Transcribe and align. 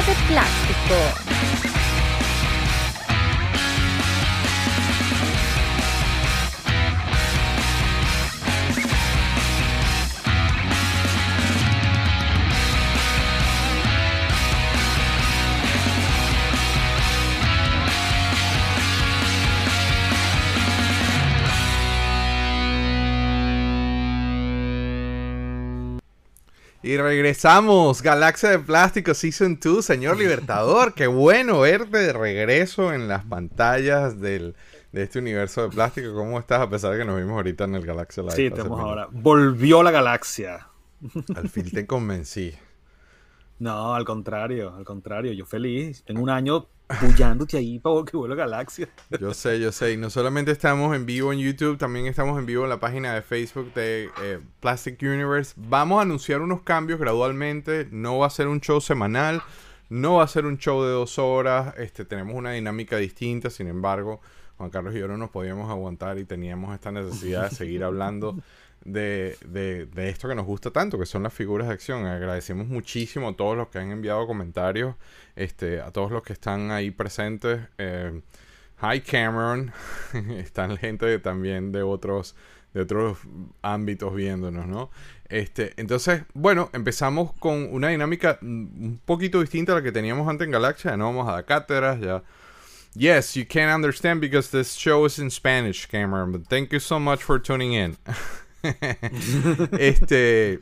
de 0.00 0.14
plástico. 0.26 1.51
Y 26.92 26.98
regresamos, 26.98 28.02
Galaxia 28.02 28.50
de 28.50 28.58
Plástico 28.58 29.14
Season 29.14 29.58
2, 29.58 29.82
señor 29.82 30.18
Libertador. 30.18 30.92
Qué 30.92 31.06
bueno 31.06 31.60
verte 31.60 31.96
de 31.96 32.12
regreso 32.12 32.92
en 32.92 33.08
las 33.08 33.24
pantallas 33.24 34.20
del, 34.20 34.54
de 34.92 35.04
este 35.04 35.18
universo 35.18 35.62
de 35.62 35.70
plástico. 35.70 36.12
¿Cómo 36.12 36.38
estás? 36.38 36.60
A 36.60 36.68
pesar 36.68 36.92
de 36.92 36.98
que 36.98 37.06
nos 37.06 37.16
vimos 37.16 37.32
ahorita 37.32 37.64
en 37.64 37.76
el 37.76 37.86
Galaxia 37.86 38.24
Live. 38.24 38.36
Sí, 38.36 38.44
estamos 38.44 38.78
ahora. 38.78 39.08
Volvió 39.10 39.82
la 39.82 39.90
galaxia. 39.90 40.68
Al 41.34 41.48
fin 41.48 41.70
te 41.70 41.86
convencí. 41.86 42.54
No, 43.62 43.94
al 43.94 44.04
contrario, 44.04 44.74
al 44.74 44.84
contrario. 44.84 45.32
Yo 45.32 45.46
feliz. 45.46 46.02
Tengo 46.02 46.20
un 46.20 46.30
año 46.30 46.66
puyándote 47.00 47.58
ahí 47.58 47.78
para 47.78 48.04
que 48.04 48.16
vuelva 48.16 48.34
Galaxia. 48.34 48.88
Yo 49.20 49.32
sé, 49.32 49.60
yo 49.60 49.70
sé. 49.70 49.92
Y 49.92 49.96
no 49.96 50.10
solamente 50.10 50.50
estamos 50.50 50.96
en 50.96 51.06
vivo 51.06 51.32
en 51.32 51.38
YouTube, 51.38 51.78
también 51.78 52.06
estamos 52.06 52.36
en 52.40 52.44
vivo 52.44 52.64
en 52.64 52.70
la 52.70 52.80
página 52.80 53.14
de 53.14 53.22
Facebook 53.22 53.72
de 53.72 54.10
eh, 54.20 54.40
Plastic 54.58 55.00
Universe. 55.00 55.54
Vamos 55.56 56.00
a 56.00 56.02
anunciar 56.02 56.40
unos 56.40 56.62
cambios 56.62 56.98
gradualmente. 56.98 57.86
No 57.92 58.18
va 58.18 58.26
a 58.26 58.30
ser 58.30 58.48
un 58.48 58.60
show 58.60 58.80
semanal. 58.80 59.40
No 59.88 60.16
va 60.16 60.24
a 60.24 60.28
ser 60.28 60.44
un 60.44 60.58
show 60.58 60.82
de 60.82 60.90
dos 60.90 61.20
horas. 61.20 61.72
Este, 61.78 62.04
tenemos 62.04 62.34
una 62.34 62.50
dinámica 62.50 62.96
distinta. 62.96 63.48
Sin 63.48 63.68
embargo, 63.68 64.20
Juan 64.56 64.70
Carlos 64.70 64.92
y 64.96 64.98
yo 64.98 65.06
no 65.06 65.16
nos 65.16 65.30
podíamos 65.30 65.70
aguantar 65.70 66.18
y 66.18 66.24
teníamos 66.24 66.74
esta 66.74 66.90
necesidad 66.90 67.48
de 67.48 67.54
seguir 67.54 67.84
hablando 67.84 68.36
de, 68.84 69.36
de, 69.46 70.08
esto 70.08 70.28
que 70.28 70.34
nos 70.34 70.46
gusta 70.46 70.70
tanto, 70.70 70.98
que 70.98 71.06
son 71.06 71.22
las 71.22 71.32
figuras 71.32 71.68
de 71.68 71.74
acción. 71.74 72.06
Agradecemos 72.06 72.66
muchísimo 72.66 73.28
a 73.28 73.36
todos 73.36 73.56
los 73.56 73.68
que 73.68 73.78
han 73.78 73.90
enviado 73.90 74.26
comentarios, 74.26 74.96
este, 75.36 75.80
a 75.80 75.90
todos 75.90 76.10
los 76.10 76.22
que 76.22 76.32
están 76.32 76.70
ahí 76.70 76.90
presentes. 76.90 77.60
Eh, 77.78 78.20
hi 78.82 79.00
Cameron, 79.00 79.72
están 80.36 80.76
gente 80.76 81.18
también 81.18 81.72
de 81.72 81.82
otros, 81.82 82.34
de 82.74 82.82
otros 82.82 83.18
ámbitos 83.62 84.14
viéndonos, 84.14 84.66
¿no? 84.66 84.90
Este, 85.28 85.72
entonces, 85.76 86.24
bueno, 86.34 86.68
empezamos 86.72 87.32
con 87.38 87.72
una 87.72 87.88
dinámica 87.88 88.38
un 88.42 89.00
poquito 89.04 89.40
distinta 89.40 89.72
a 89.72 89.76
la 89.76 89.82
que 89.82 89.92
teníamos 89.92 90.28
antes 90.28 90.44
en 90.44 90.50
Galaxia. 90.50 90.96
No 90.96 91.06
vamos 91.06 91.28
a 91.28 91.32
dar 91.32 91.44
cátedras, 91.44 92.00
ya. 92.00 92.22
Yes, 92.94 93.34
you 93.34 93.46
can't 93.46 93.74
understand 93.74 94.20
because 94.20 94.50
this 94.50 94.74
show 94.74 95.06
is 95.06 95.18
in 95.18 95.30
Spanish, 95.30 95.86
Cameron, 95.86 96.30
but 96.30 96.46
thank 96.48 96.72
you 96.72 96.78
so 96.78 97.00
much 97.00 97.22
for 97.22 97.38
tuning 97.40 97.72
in. 97.72 97.96
este 99.78 100.60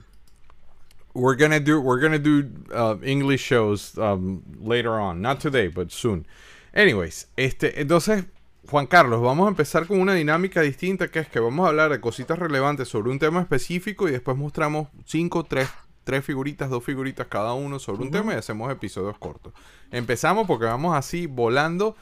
we're 1.14 1.36
gonna 1.36 1.60
do 1.60 1.80
we're 1.80 2.00
gonna 2.00 2.18
do 2.18 2.50
uh, 2.72 2.96
English 3.02 3.42
shows 3.42 3.96
um, 3.98 4.42
later 4.60 4.98
on, 4.98 5.20
not 5.20 5.40
today, 5.40 5.68
but 5.68 5.90
soon. 5.90 6.26
Anyways, 6.72 7.28
este, 7.36 7.80
entonces 7.80 8.24
Juan 8.68 8.86
Carlos, 8.86 9.20
vamos 9.20 9.46
a 9.46 9.48
empezar 9.48 9.86
con 9.86 10.00
una 10.00 10.14
dinámica 10.14 10.60
distinta 10.60 11.08
que 11.08 11.18
es 11.18 11.28
que 11.28 11.40
vamos 11.40 11.66
a 11.66 11.70
hablar 11.70 11.90
de 11.90 12.00
cositas 12.00 12.38
relevantes 12.38 12.88
sobre 12.88 13.10
un 13.10 13.18
tema 13.18 13.40
específico 13.40 14.08
y 14.08 14.12
después 14.12 14.36
mostramos 14.36 14.88
cinco, 15.04 15.44
tres, 15.44 15.68
tres 16.04 16.24
figuritas, 16.24 16.70
dos 16.70 16.84
figuritas 16.84 17.26
cada 17.26 17.54
uno 17.54 17.78
sobre 17.78 18.02
un 18.02 18.10
tema 18.10 18.34
y 18.34 18.36
hacemos 18.36 18.70
episodios 18.70 19.18
cortos. 19.18 19.52
Empezamos 19.90 20.46
porque 20.46 20.66
vamos 20.66 20.96
así 20.96 21.26
volando. 21.26 21.96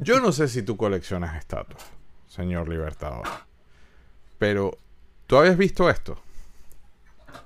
Yo 0.00 0.20
no 0.20 0.32
sé 0.32 0.48
si 0.48 0.62
tú 0.62 0.76
coleccionas 0.76 1.36
estatuas, 1.36 1.82
señor 2.28 2.68
Libertador, 2.68 3.26
pero 4.38 4.78
¿Tú 5.34 5.38
habías 5.38 5.58
visto 5.58 5.90
esto? 5.90 6.16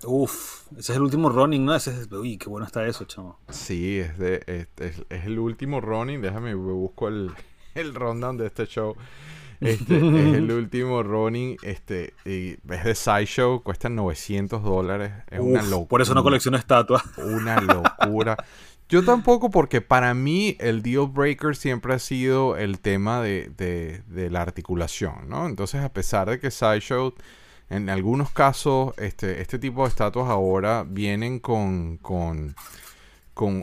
Uf, 0.04 0.64
ese 0.72 0.92
es 0.92 0.96
el 0.96 1.00
último 1.00 1.30
running, 1.30 1.64
¿no? 1.64 1.74
Ese 1.74 1.98
es, 1.98 2.12
uy, 2.12 2.36
qué 2.36 2.46
bueno 2.46 2.66
está 2.66 2.86
eso, 2.86 3.06
chamo. 3.06 3.38
Sí, 3.48 3.98
es, 3.98 4.18
de, 4.18 4.68
es, 4.76 5.02
el 5.08 5.38
último 5.38 5.80
running. 5.80 6.20
Déjame, 6.20 6.52
busco 6.52 7.08
el, 7.08 7.32
el 7.74 7.94
rundown 7.94 8.36
de 8.36 8.48
este 8.48 8.66
show. 8.66 8.94
Este 9.62 9.96
es 9.96 10.02
el 10.02 10.52
último 10.52 11.02
running. 11.02 11.56
Este, 11.62 12.12
y 12.26 12.58
es 12.70 12.84
de 12.84 12.94
Sideshow, 12.94 13.62
cuesta 13.62 13.88
900 13.88 14.62
dólares. 14.62 15.10
Es 15.30 15.40
una 15.40 15.62
locura. 15.62 15.88
Por 15.88 16.02
eso 16.02 16.12
no 16.12 16.22
colecciono 16.22 16.58
estatuas. 16.58 17.02
Una 17.16 17.58
locura. 17.58 18.36
Yo 18.90 19.02
tampoco, 19.02 19.50
porque 19.50 19.80
para 19.80 20.12
mí 20.12 20.58
el 20.60 20.82
deal 20.82 21.06
breaker 21.08 21.56
siempre 21.56 21.94
ha 21.94 21.98
sido 21.98 22.58
el 22.58 22.80
tema 22.80 23.22
de, 23.22 23.50
de, 23.56 24.02
de 24.08 24.28
la 24.28 24.42
articulación, 24.42 25.30
¿no? 25.30 25.46
Entonces, 25.46 25.80
a 25.80 25.90
pesar 25.90 26.28
de 26.28 26.38
que 26.38 26.50
Sideshow 26.50 27.14
en 27.70 27.90
algunos 27.90 28.30
casos, 28.30 28.94
este, 28.98 29.40
este 29.40 29.58
tipo 29.58 29.82
de 29.82 29.88
estatuas 29.88 30.28
ahora 30.28 30.84
vienen 30.88 31.38
con, 31.38 31.98
con, 31.98 32.54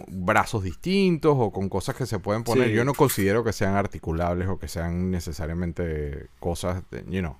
brazos 0.08 0.64
distintos 0.64 1.36
o 1.38 1.52
con 1.52 1.68
cosas 1.70 1.96
que 1.96 2.06
se 2.06 2.20
pueden 2.20 2.44
poner. 2.44 2.70
Yo 2.70 2.86
no 2.86 2.94
considero 2.94 3.44
que 3.44 3.52
sean 3.52 3.76
articulables 3.76 4.48
o 4.48 4.58
que 4.58 4.68
sean 4.68 5.12
necesariamente 5.12 6.28
cosas, 6.40 6.84
you 7.08 7.20
know, 7.20 7.38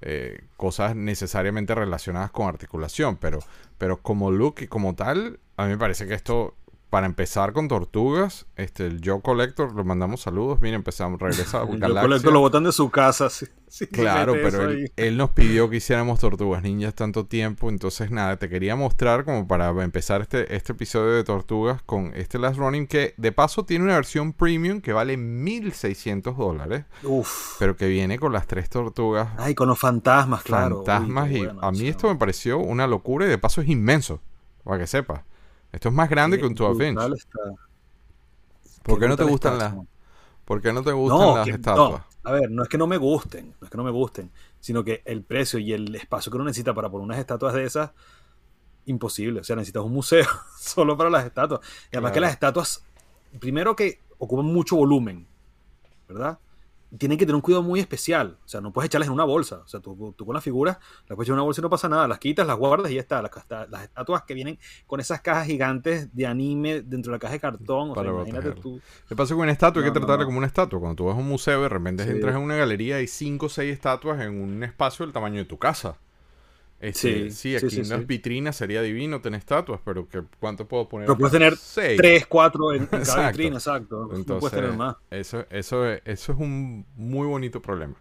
eh, 0.00 0.44
cosas 0.56 0.94
necesariamente 0.94 1.74
relacionadas 1.74 2.30
con 2.30 2.48
articulación, 2.48 3.16
pero, 3.16 3.40
pero 3.76 3.98
como 3.98 4.30
look 4.30 4.56
y 4.60 4.68
como 4.68 4.94
tal, 4.94 5.40
a 5.56 5.64
mí 5.64 5.70
me 5.70 5.78
parece 5.78 6.06
que 6.06 6.14
esto 6.14 6.54
para 6.90 7.06
empezar 7.06 7.52
con 7.52 7.66
tortugas, 7.66 8.46
este, 8.54 8.86
el 8.86 9.00
Joe 9.04 9.20
Collector, 9.20 9.74
le 9.74 9.82
mandamos 9.82 10.20
saludos. 10.20 10.60
Miren, 10.60 10.76
empezamos, 10.76 11.20
regresar 11.20 11.62
El 11.70 11.80
Joe 11.80 12.00
Collector 12.00 12.32
lo 12.32 12.40
botan 12.40 12.64
de 12.64 12.72
su 12.72 12.90
casa. 12.90 13.28
claro, 13.92 14.34
pero 14.34 14.70
él, 14.96 15.16
nos 15.16 15.30
pidió 15.30 15.68
que 15.68 15.76
hiciéramos 15.76 16.20
tortugas 16.20 16.62
ninjas 16.62 16.94
tanto 16.94 17.26
tiempo. 17.26 17.70
Entonces, 17.70 18.12
nada, 18.12 18.36
te 18.36 18.48
quería 18.48 18.76
mostrar 18.76 19.24
como 19.24 19.48
para 19.48 19.70
empezar 19.82 20.22
este, 20.22 20.54
este 20.54 20.72
episodio 20.72 21.12
de 21.12 21.24
tortugas 21.24 21.82
con 21.82 22.12
este 22.14 22.38
Last 22.38 22.58
Running, 22.58 22.86
que 22.86 23.14
de 23.16 23.32
paso 23.32 23.64
tiene 23.64 23.84
una 23.84 23.94
versión 23.94 24.32
premium 24.32 24.80
que 24.80 24.92
vale 24.92 25.16
1600 25.16 26.36
dólares. 26.36 26.84
Uf. 27.02 27.56
Pero 27.58 27.76
que 27.76 27.88
viene 27.88 28.18
con 28.18 28.32
las 28.32 28.46
tres 28.46 28.70
tortugas. 28.70 29.28
Ay, 29.38 29.56
con 29.56 29.68
los 29.68 29.78
fantasmas, 29.78 30.44
claro. 30.44 30.84
Fantasmas. 30.84 31.30
y 31.32 31.48
a 31.60 31.70
mí 31.72 31.88
esto 31.88 32.08
me 32.08 32.16
pareció 32.16 32.58
una 32.58 32.86
locura 32.86 33.26
y 33.26 33.28
de 33.28 33.38
paso 33.38 33.60
es 33.60 33.68
inmenso. 33.68 34.20
Para 34.62 34.78
que 34.78 34.86
sepas. 34.86 35.22
Esto 35.76 35.90
es 35.90 35.94
más 35.94 36.08
grande 36.08 36.38
que 36.38 36.46
un 36.46 36.54
12 36.54 36.88
inch. 36.88 36.98
¿Por 38.82 38.98
qué 38.98 39.08
no 39.08 39.14
te 39.14 39.24
gustan 39.24 39.58
las 39.58 39.74
¿Por 40.46 40.62
qué 40.62 40.72
no 40.72 40.82
te 40.82 40.90
gustan 40.92 41.34
las 41.34 41.48
estatuas? 41.48 42.02
A 42.22 42.32
ver, 42.32 42.50
no 42.50 42.62
es 42.62 42.68
que 42.70 42.78
no 42.78 42.86
me 42.86 42.96
gusten, 42.96 43.54
no 43.60 43.66
es 43.66 43.70
que 43.70 43.76
no 43.76 43.84
me 43.84 43.90
gusten, 43.90 44.32
sino 44.58 44.82
que 44.82 45.02
el 45.04 45.22
precio 45.22 45.58
y 45.58 45.74
el 45.74 45.94
espacio 45.94 46.32
que 46.32 46.36
uno 46.36 46.46
necesita 46.46 46.72
para 46.72 46.88
poner 46.88 47.04
unas 47.04 47.18
estatuas 47.18 47.52
de 47.52 47.64
esas 47.64 47.90
imposible, 48.86 49.40
o 49.40 49.44
sea, 49.44 49.54
necesitas 49.54 49.82
un 49.82 49.92
museo 49.92 50.24
solo 50.58 50.96
para 50.96 51.10
las 51.10 51.26
estatuas. 51.26 51.60
Y 51.92 51.96
además 51.96 52.12
que 52.12 52.20
las 52.20 52.32
estatuas 52.32 52.82
primero 53.38 53.76
que 53.76 54.00
ocupan 54.16 54.46
mucho 54.46 54.76
volumen, 54.76 55.28
¿verdad? 56.08 56.38
Tienen 56.98 57.18
que 57.18 57.26
tener 57.26 57.34
un 57.36 57.40
cuidado 57.40 57.62
muy 57.62 57.80
especial. 57.80 58.38
O 58.44 58.48
sea, 58.48 58.60
no 58.60 58.72
puedes 58.72 58.86
echarlas 58.86 59.08
en 59.08 59.14
una 59.14 59.24
bolsa. 59.24 59.62
O 59.64 59.68
sea, 59.68 59.80
tú, 59.80 60.14
con 60.16 60.34
las 60.34 60.42
figuras 60.42 60.78
las 61.08 61.16
puedes 61.16 61.28
echar 61.28 61.32
en 61.32 61.38
una 61.38 61.42
bolsa 61.42 61.60
y 61.60 61.62
no 61.62 61.70
pasa 61.70 61.88
nada. 61.88 62.08
Las 62.08 62.18
quitas, 62.18 62.46
las 62.46 62.56
guardas 62.56 62.90
y 62.90 62.94
ya 62.94 63.00
está. 63.00 63.22
Las, 63.22 63.84
estatuas 63.84 64.22
que 64.22 64.34
vienen 64.34 64.58
con 64.86 65.00
esas 65.00 65.20
cajas 65.20 65.46
gigantes 65.46 66.14
de 66.14 66.26
anime 66.26 66.82
dentro 66.82 67.12
de 67.12 67.16
la 67.16 67.18
caja 67.18 67.34
de 67.34 67.40
cartón. 67.40 67.90
O 67.90 67.94
sea, 67.94 68.04
imagínate 68.04 68.52
tú. 68.52 68.80
¿Qué 69.08 69.16
pasa 69.16 69.34
con 69.34 69.42
una 69.42 69.52
estatua? 69.52 69.82
Hay 69.82 69.88
que 69.92 69.98
tratarla 69.98 70.24
como 70.24 70.38
una 70.38 70.46
estatua. 70.46 70.80
Cuando 70.80 70.96
tú 70.96 71.04
vas 71.06 71.16
a 71.16 71.18
un 71.18 71.28
museo, 71.28 71.62
de 71.62 71.68
repente 71.68 72.02
entras 72.04 72.34
en 72.34 72.42
una 72.42 72.56
galería 72.56 72.96
y 72.96 73.00
hay 73.00 73.06
5 73.06 73.46
o 73.46 73.48
6 73.48 73.72
estatuas 73.72 74.20
en 74.20 74.40
un 74.40 74.62
espacio 74.62 75.04
del 75.04 75.12
tamaño 75.12 75.38
de 75.38 75.44
tu 75.44 75.58
casa. 75.58 75.98
Este, 76.78 77.30
sí, 77.30 77.56
aquí 77.56 77.80
en 77.80 77.88
las 77.88 78.06
vitrinas 78.06 78.54
sería 78.54 78.82
divino 78.82 79.20
tener 79.22 79.38
estatuas, 79.38 79.80
pero 79.82 80.08
que 80.08 80.22
¿cuánto 80.38 80.68
puedo 80.68 80.88
poner? 80.88 81.06
Pero 81.06 81.16
puedes 81.16 81.32
tener 81.32 81.54
tres, 81.96 82.26
cuatro 82.26 82.74
en, 82.74 82.86
cada 82.86 83.30
vitrina, 83.30 83.56
exacto. 83.56 84.10
no 84.12 84.38
puedes 84.38 84.54
tener 84.54 84.72
más. 84.74 84.96
Eso, 85.10 85.46
eso, 85.50 85.86
eso 85.86 86.32
es 86.32 86.38
un 86.38 86.84
muy 86.96 87.26
bonito 87.26 87.62
problema. 87.62 87.96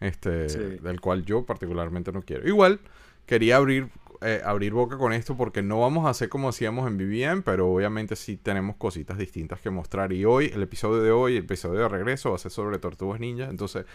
Este, 0.00 0.46
del 0.78 1.00
cual 1.00 1.24
yo 1.24 1.44
particularmente 1.44 2.12
no 2.12 2.22
quiero. 2.22 2.46
Igual, 2.46 2.80
quería 3.26 3.56
abrir, 3.56 3.88
eh, 4.20 4.40
abrir 4.44 4.72
boca 4.72 4.96
con 4.96 5.12
esto 5.12 5.36
porque 5.36 5.60
no 5.60 5.80
vamos 5.80 6.06
a 6.06 6.10
hacer 6.10 6.28
como 6.28 6.48
hacíamos 6.48 6.86
en 6.88 6.96
Vivien, 6.98 7.42
pero 7.42 7.68
obviamente 7.68 8.14
sí 8.14 8.36
tenemos 8.36 8.76
cositas 8.76 9.18
distintas 9.18 9.60
que 9.60 9.70
mostrar. 9.70 10.12
Y 10.12 10.24
hoy, 10.24 10.50
el 10.54 10.62
episodio 10.62 11.02
de 11.02 11.10
hoy, 11.10 11.36
el 11.36 11.44
episodio 11.44 11.80
de 11.80 11.88
regreso, 11.88 12.30
va 12.30 12.36
a 12.36 12.38
ser 12.38 12.52
sobre 12.52 12.78
Tortugas 12.78 13.18
Ninja. 13.20 13.48
Entonces, 13.48 13.86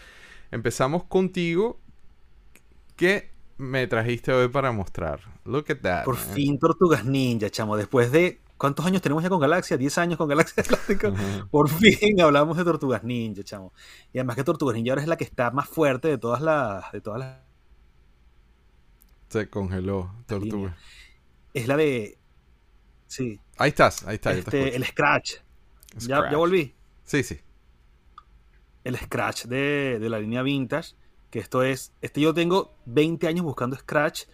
empezamos 0.50 1.04
contigo. 1.04 1.80
Que 2.96 3.33
me 3.56 3.86
trajiste 3.86 4.32
hoy 4.32 4.48
para 4.48 4.72
mostrar. 4.72 5.20
Look 5.44 5.66
at 5.70 5.78
that. 5.82 6.04
Por 6.04 6.16
fin 6.16 6.58
Tortugas 6.58 7.04
Ninja, 7.04 7.50
chamo. 7.50 7.76
Después 7.76 8.10
de 8.12 8.40
¿Cuántos 8.56 8.86
años 8.86 9.02
tenemos 9.02 9.22
ya 9.22 9.28
con 9.28 9.40
Galaxia? 9.40 9.76
10 9.76 9.98
años 9.98 10.16
con 10.16 10.28
Galaxia 10.28 10.62
Atlántica. 10.62 11.12
Por 11.50 11.68
fin 11.68 12.20
hablamos 12.20 12.56
de 12.56 12.64
Tortugas 12.64 13.02
Ninja, 13.02 13.42
chamo. 13.42 13.72
Y 14.12 14.18
además 14.18 14.36
que 14.36 14.44
Tortugas 14.44 14.74
Ninja 14.76 14.92
ahora 14.92 15.02
es 15.02 15.08
la 15.08 15.16
que 15.16 15.24
está 15.24 15.50
más 15.50 15.68
fuerte 15.68 16.08
de 16.08 16.18
todas 16.18 16.40
las. 16.40 16.90
De 16.92 17.00
todas 17.00 17.18
las... 17.18 17.38
Se 19.28 19.50
congeló, 19.50 20.14
Tortuga. 20.26 20.76
Es 21.52 21.66
la 21.66 21.76
de. 21.76 22.16
Sí. 23.06 23.40
Ahí 23.58 23.70
estás, 23.70 24.06
ahí 24.06 24.14
está. 24.14 24.32
Este, 24.32 24.76
el 24.76 24.84
Scratch. 24.84 25.34
Ya, 25.98 26.30
ya 26.30 26.36
volví. 26.36 26.74
Sí, 27.02 27.22
sí. 27.22 27.40
El 28.84 28.96
Scratch 28.96 29.46
de, 29.46 29.98
de 30.00 30.08
la 30.08 30.20
línea 30.20 30.42
Vintage. 30.42 30.94
Que 31.34 31.40
esto 31.40 31.64
es. 31.64 31.92
Este 32.00 32.20
yo 32.20 32.32
tengo 32.32 32.72
20 32.86 33.26
años 33.26 33.44
buscando 33.44 33.74
Scratch. 33.74 34.26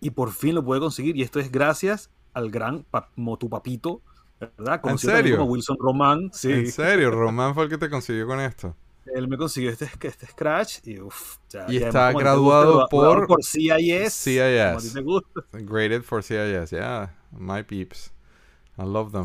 Y 0.00 0.10
por 0.10 0.32
fin 0.32 0.56
lo 0.56 0.64
pude 0.64 0.80
conseguir. 0.80 1.16
Y 1.16 1.22
esto 1.22 1.38
es 1.38 1.52
gracias 1.52 2.10
al 2.34 2.50
gran 2.50 2.82
pa- 2.82 3.08
Motupapito. 3.14 4.02
¿Verdad? 4.40 4.80
Conocido 4.80 5.12
también 5.12 5.24
serio? 5.26 5.36
como 5.38 5.52
Wilson 5.52 5.76
Román. 5.78 6.30
Sí. 6.32 6.50
En 6.50 6.72
serio, 6.72 7.12
Román 7.12 7.54
fue 7.54 7.62
el 7.62 7.70
que 7.70 7.78
te 7.78 7.88
consiguió 7.88 8.26
con 8.26 8.40
esto. 8.40 8.74
Él 9.14 9.28
me 9.28 9.36
consiguió 9.36 9.70
este, 9.70 9.88
este 10.02 10.26
Scratch. 10.26 10.78
Y 10.88 10.98
uff. 10.98 11.36
Y 11.68 11.76
está 11.76 12.10
graduado 12.12 12.88
por 12.90 13.28
por 13.28 13.44
CIS. 13.44 14.12
CIS. 14.12 14.94
Graded 15.52 16.02
for 16.02 16.20
CIS, 16.24 16.70
yeah. 16.72 17.14
My 17.30 17.62
peeps. 17.62 18.12
I 18.76 18.82
love 18.82 19.12
them. 19.12 19.22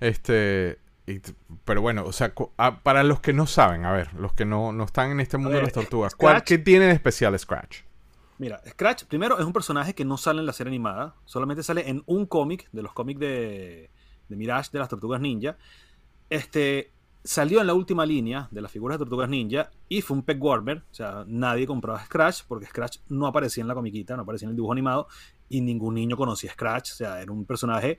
Este. 0.00 0.78
Y 1.06 1.20
pero 1.64 1.82
bueno, 1.82 2.04
o 2.04 2.12
sea, 2.12 2.32
ah, 2.56 2.80
para 2.82 3.04
los 3.04 3.20
que 3.20 3.32
no 3.32 3.46
saben, 3.46 3.84
a 3.84 3.92
ver, 3.92 4.14
los 4.14 4.32
que 4.32 4.44
no, 4.44 4.72
no 4.72 4.84
están 4.84 5.10
en 5.10 5.20
este 5.20 5.36
mundo 5.36 5.56
de 5.56 5.62
las 5.62 5.72
tortugas, 5.72 6.14
¿cuál, 6.14 6.42
¿qué 6.44 6.58
tiene 6.58 6.86
de 6.86 6.92
especial 6.92 7.38
Scratch? 7.38 7.82
Mira, 8.38 8.60
Scratch 8.66 9.04
primero 9.04 9.38
es 9.38 9.44
un 9.44 9.52
personaje 9.52 9.94
que 9.94 10.04
no 10.04 10.16
sale 10.16 10.40
en 10.40 10.46
la 10.46 10.52
serie 10.52 10.70
animada, 10.70 11.14
solamente 11.24 11.62
sale 11.62 11.88
en 11.88 12.02
un 12.06 12.26
cómic, 12.26 12.68
de 12.72 12.82
los 12.82 12.92
cómics 12.92 13.20
de, 13.20 13.90
de 14.28 14.36
Mirage 14.36 14.70
de 14.72 14.78
las 14.78 14.88
Tortugas 14.88 15.20
Ninja. 15.20 15.56
Este 16.30 16.90
salió 17.22 17.60
en 17.60 17.66
la 17.66 17.74
última 17.74 18.04
línea 18.04 18.48
de 18.50 18.60
las 18.60 18.70
figuras 18.70 18.98
de 18.98 19.04
Tortugas 19.04 19.28
Ninja 19.28 19.70
y 19.88 20.02
fue 20.02 20.16
un 20.16 20.22
peg 20.22 20.42
warmer, 20.42 20.78
o 20.90 20.94
sea, 20.94 21.24
nadie 21.26 21.66
compraba 21.66 22.04
Scratch 22.04 22.42
porque 22.46 22.66
Scratch 22.66 22.98
no 23.08 23.26
aparecía 23.26 23.62
en 23.62 23.68
la 23.68 23.74
comiquita, 23.74 24.16
no 24.16 24.22
aparecía 24.22 24.46
en 24.46 24.50
el 24.50 24.56
dibujo 24.56 24.72
animado 24.72 25.08
y 25.48 25.60
ningún 25.60 25.94
niño 25.94 26.16
conocía 26.16 26.52
Scratch, 26.52 26.92
o 26.92 26.94
sea, 26.94 27.22
era 27.22 27.32
un 27.32 27.44
personaje 27.44 27.98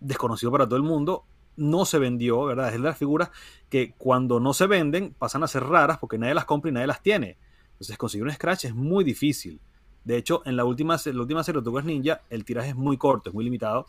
desconocido 0.00 0.52
para 0.52 0.66
todo 0.66 0.76
el 0.76 0.82
mundo. 0.82 1.24
No 1.56 1.84
se 1.84 1.98
vendió, 1.98 2.44
¿verdad? 2.44 2.68
Es 2.68 2.72
de 2.74 2.78
las 2.80 2.98
figuras 2.98 3.30
que 3.68 3.94
cuando 3.96 4.40
no 4.40 4.52
se 4.54 4.66
venden 4.66 5.14
pasan 5.18 5.42
a 5.42 5.48
ser 5.48 5.64
raras 5.64 5.98
porque 5.98 6.18
nadie 6.18 6.34
las 6.34 6.44
compra 6.44 6.70
y 6.70 6.74
nadie 6.74 6.86
las 6.86 7.02
tiene. 7.02 7.36
Entonces 7.72 7.96
conseguir 7.98 8.24
un 8.26 8.32
Scratch 8.32 8.64
es 8.66 8.74
muy 8.74 9.04
difícil. 9.04 9.60
De 10.04 10.16
hecho, 10.16 10.42
en 10.44 10.56
la 10.56 10.64
última, 10.64 10.96
la 11.04 11.20
última 11.20 11.42
serie 11.44 11.60
de 11.60 11.64
Tortugas 11.64 11.84
Ninja, 11.84 12.20
el 12.28 12.44
tiraje 12.44 12.70
es 12.70 12.76
muy 12.76 12.96
corto, 12.98 13.30
es 13.30 13.34
muy 13.34 13.44
limitado, 13.44 13.86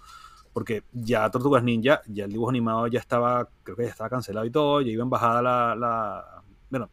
porque 0.54 0.84
ya 0.94 1.30
Tortugas 1.30 1.64
Ninja, 1.64 2.02
ya 2.08 2.26
el 2.26 2.32
dibujo 2.32 2.50
animado 2.50 2.88
ya 2.88 3.00
estaba, 3.00 3.50
creo 3.64 3.76
que 3.76 3.84
ya 3.84 3.90
estaba 3.90 4.10
cancelado 4.10 4.46
y 4.46 4.52
todo, 4.52 4.82
ya 4.82 4.92
iba 4.92 5.04
en 5.04 5.10
bajada 5.10 5.42
la- 5.42 6.42
bueno, 6.70 6.90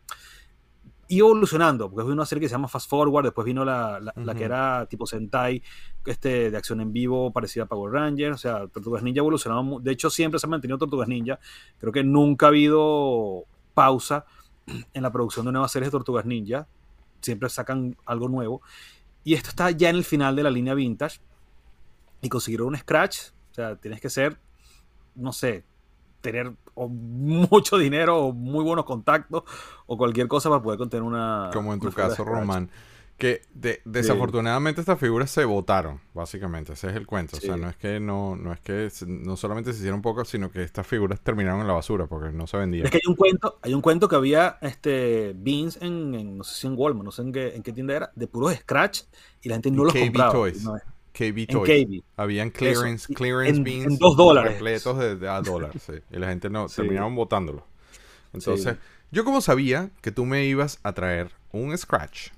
iba 1.16 1.26
evolucionando, 1.28 1.90
porque 1.90 2.02
vino 2.04 2.14
una 2.14 2.26
serie 2.26 2.40
que 2.40 2.48
se 2.48 2.52
llama 2.54 2.68
Fast 2.68 2.88
Forward, 2.88 3.24
después 3.24 3.44
vino 3.44 3.64
la, 3.64 3.98
la- 4.00 4.12
la 4.16 4.34
que 4.34 4.44
era 4.44 4.86
tipo 4.86 5.06
Sentai, 5.06 5.62
este, 6.06 6.50
de 6.50 6.56
acción 6.56 6.80
en 6.80 6.92
vivo, 6.92 7.32
parecida 7.32 7.64
a 7.64 7.66
Power 7.66 7.92
Rangers, 7.92 8.34
o 8.34 8.38
sea, 8.38 8.66
Tortugas 8.68 9.02
Ninja 9.02 9.18
evolucionaba, 9.20 9.62
mu- 9.62 9.80
de 9.80 9.92
hecho 9.92 10.10
siempre 10.10 10.38
se 10.40 10.46
ha 10.46 10.50
mantenido 10.50 10.78
Tortugas 10.78 11.08
Ninja, 11.08 11.38
creo 11.78 11.92
que 11.92 12.02
nunca 12.04 12.46
ha 12.46 12.48
habido 12.50 13.44
pausa 13.74 14.24
en 14.94 15.02
la 15.02 15.10
producción 15.12 15.46
de 15.46 15.52
nuevas 15.52 15.72
series 15.72 15.88
de 15.88 15.92
Tortugas 15.92 16.24
Ninja, 16.24 16.66
siempre 17.20 17.48
sacan 17.48 17.96
algo 18.06 18.28
nuevo. 18.28 18.62
Y 19.24 19.34
esto 19.34 19.50
está 19.50 19.70
ya 19.70 19.90
en 19.90 19.96
el 19.96 20.04
final 20.04 20.34
de 20.34 20.42
la 20.42 20.50
línea 20.50 20.74
vintage. 20.74 21.20
Y 22.20 22.28
conseguir 22.28 22.62
un 22.62 22.76
scratch, 22.76 23.30
o 23.50 23.54
sea, 23.54 23.76
tienes 23.76 24.00
que 24.00 24.08
ser, 24.10 24.38
no 25.14 25.32
sé, 25.32 25.64
tener 26.22 26.52
o 26.74 26.88
mucho 26.88 27.76
dinero 27.76 28.18
o 28.18 28.32
muy 28.32 28.64
buenos 28.64 28.86
contactos 28.86 29.42
o 29.86 29.98
cualquier 29.98 30.28
cosa 30.28 30.48
para 30.48 30.62
poder 30.62 30.78
contener 30.78 31.02
una. 31.02 31.50
Como 31.52 31.74
en 31.74 31.80
tu 31.80 31.92
caso. 31.92 32.24
Román. 32.24 32.70
Que 33.18 33.42
de- 33.54 33.82
desafortunadamente 33.84 34.80
estas 34.80 34.98
figuras 34.98 35.30
se 35.30 35.44
votaron, 35.44 36.00
básicamente. 36.12 36.72
Ese 36.72 36.88
es 36.88 36.96
el 36.96 37.06
cuento. 37.06 37.36
O 37.36 37.40
sea, 37.40 37.56
no 37.56 37.68
es 37.68 37.76
que 37.76 38.00
no, 38.00 38.34
no 38.34 38.52
es 38.52 38.58
que 38.60 38.88
no 39.06 39.36
solamente 39.36 39.72
se 39.72 39.78
hicieron 39.78 40.02
pocas, 40.02 40.26
sino 40.26 40.50
que 40.50 40.62
estas 40.64 40.86
figuras 40.86 41.20
terminaron 41.20 41.60
en 41.60 41.68
la 41.68 41.74
basura 41.74 42.06
porque 42.06 42.32
no 42.32 42.48
se 42.48 42.56
vendían. 42.56 42.86
Es 42.86 42.90
que 42.90 42.96
hay 42.96 43.08
un 43.08 43.14
cuento, 43.14 43.58
hay 43.62 43.74
un 43.74 43.80
cuento 43.80 44.08
que 44.08 44.16
había 44.16 44.58
este 44.62 45.34
beans 45.36 45.78
en, 45.82 46.14
en, 46.14 46.38
no 46.38 46.42
sé 46.42 46.62
si 46.62 46.66
en 46.66 46.74
Walmart, 46.76 47.04
no 47.04 47.12
sé 47.12 47.22
en 47.22 47.32
qué, 47.32 47.54
en 47.54 47.62
qué 47.62 47.72
tienda 47.72 47.94
era, 47.94 48.12
de 48.16 48.26
puros 48.26 48.54
scratch 48.56 49.02
y 49.42 49.50
la 49.50 49.56
gente 49.56 49.70
no 49.70 49.84
los 49.84 49.92
KB 49.92 50.04
compraba. 50.04 50.32
Toys. 50.32 50.64
No, 50.64 50.76
KB 51.12 51.38
en 51.38 51.46
Toys. 51.46 51.86
KB. 51.86 52.02
Habían 52.16 52.50
clearance, 52.50 53.04
Eso. 53.04 53.14
Clearance 53.14 53.56
en- 53.58 53.64
beans 53.64 53.86
en 53.92 53.98
dos 53.98 54.16
dólares. 54.16 54.52
repletos 54.54 54.98
de, 54.98 55.16
de 55.16 55.28
a 55.28 55.40
dólar, 55.40 55.72
sí. 55.78 55.92
Y 56.10 56.16
la 56.18 56.28
gente 56.28 56.48
no, 56.50 56.68
Sí. 56.68 56.76
terminaron 56.76 57.14
botándolos. 57.14 57.62
Entonces, 58.32 58.74
Sí. 58.74 58.80
yo 59.10 59.24
como 59.24 59.40
sabía 59.40 59.90
que 60.00 60.10
tú 60.12 60.24
me 60.24 60.44
ibas 60.46 60.78
a 60.82 60.92
traer 60.94 61.30
un 61.52 61.76
Scratch, 61.76 62.28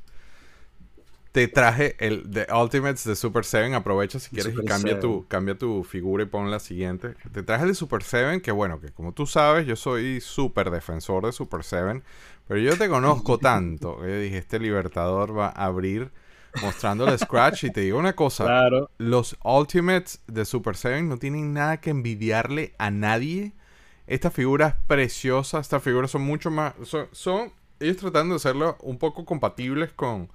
te 1.32 1.48
traje 1.48 1.96
el 1.98 2.30
de 2.30 2.46
Ultimates 2.52 3.04
de 3.04 3.16
Super 3.16 3.44
7. 3.44 3.74
Aprovecha 3.74 4.20
si 4.20 4.30
quieres 4.30 4.52
y 4.54 4.64
cambia 4.64 4.92
7. 4.94 5.00
tu, 5.00 5.26
cambia 5.26 5.58
tu 5.58 5.82
figura 5.82 6.22
y 6.22 6.26
pon 6.26 6.48
la 6.50 6.60
siguiente. 6.60 7.14
Te 7.32 7.42
traje 7.42 7.62
el 7.64 7.70
de 7.70 7.74
Super 7.74 8.04
7, 8.04 8.40
que 8.40 8.52
bueno, 8.52 8.80
que 8.80 8.90
como 8.92 9.12
tú 9.12 9.26
sabes, 9.26 9.66
yo 9.66 9.74
soy 9.74 10.20
súper 10.20 10.70
defensor 10.70 11.26
de 11.26 11.32
Super 11.32 11.64
7. 11.64 12.02
Pero 12.46 12.60
yo 12.60 12.76
te 12.78 12.88
conozco 12.88 13.38
tanto. 13.38 13.98
Yo 14.06 14.16
dije, 14.20 14.38
este 14.38 14.60
Libertador 14.60 15.36
va 15.36 15.46
a 15.48 15.64
abrir 15.64 16.12
mostrando 16.62 17.06
el 17.08 17.18
Scratch. 17.18 17.64
Y 17.64 17.70
te 17.70 17.80
digo 17.82 17.98
una 17.98 18.14
cosa 18.14 18.44
Claro. 18.44 18.90
los 18.98 19.36
Ultimates 19.44 20.22
de 20.26 20.44
Super 20.44 20.76
7 20.76 21.02
no 21.02 21.18
tienen 21.18 21.52
nada 21.52 21.80
que 21.80 21.90
envidiarle 21.90 22.74
a 22.78 22.90
nadie. 22.90 23.52
Esta 24.06 24.30
figura 24.30 24.66
es 24.68 24.74
preciosa. 24.86 25.58
Estas 25.60 25.82
figuras 25.82 26.10
son 26.10 26.22
mucho 26.22 26.50
más. 26.50 26.74
Son, 26.84 27.06
son 27.12 27.52
ellos 27.80 27.96
tratando 27.96 28.34
de 28.34 28.36
hacerlo 28.36 28.76
un 28.82 28.98
poco 28.98 29.24
compatibles 29.24 29.92
con, 29.92 30.30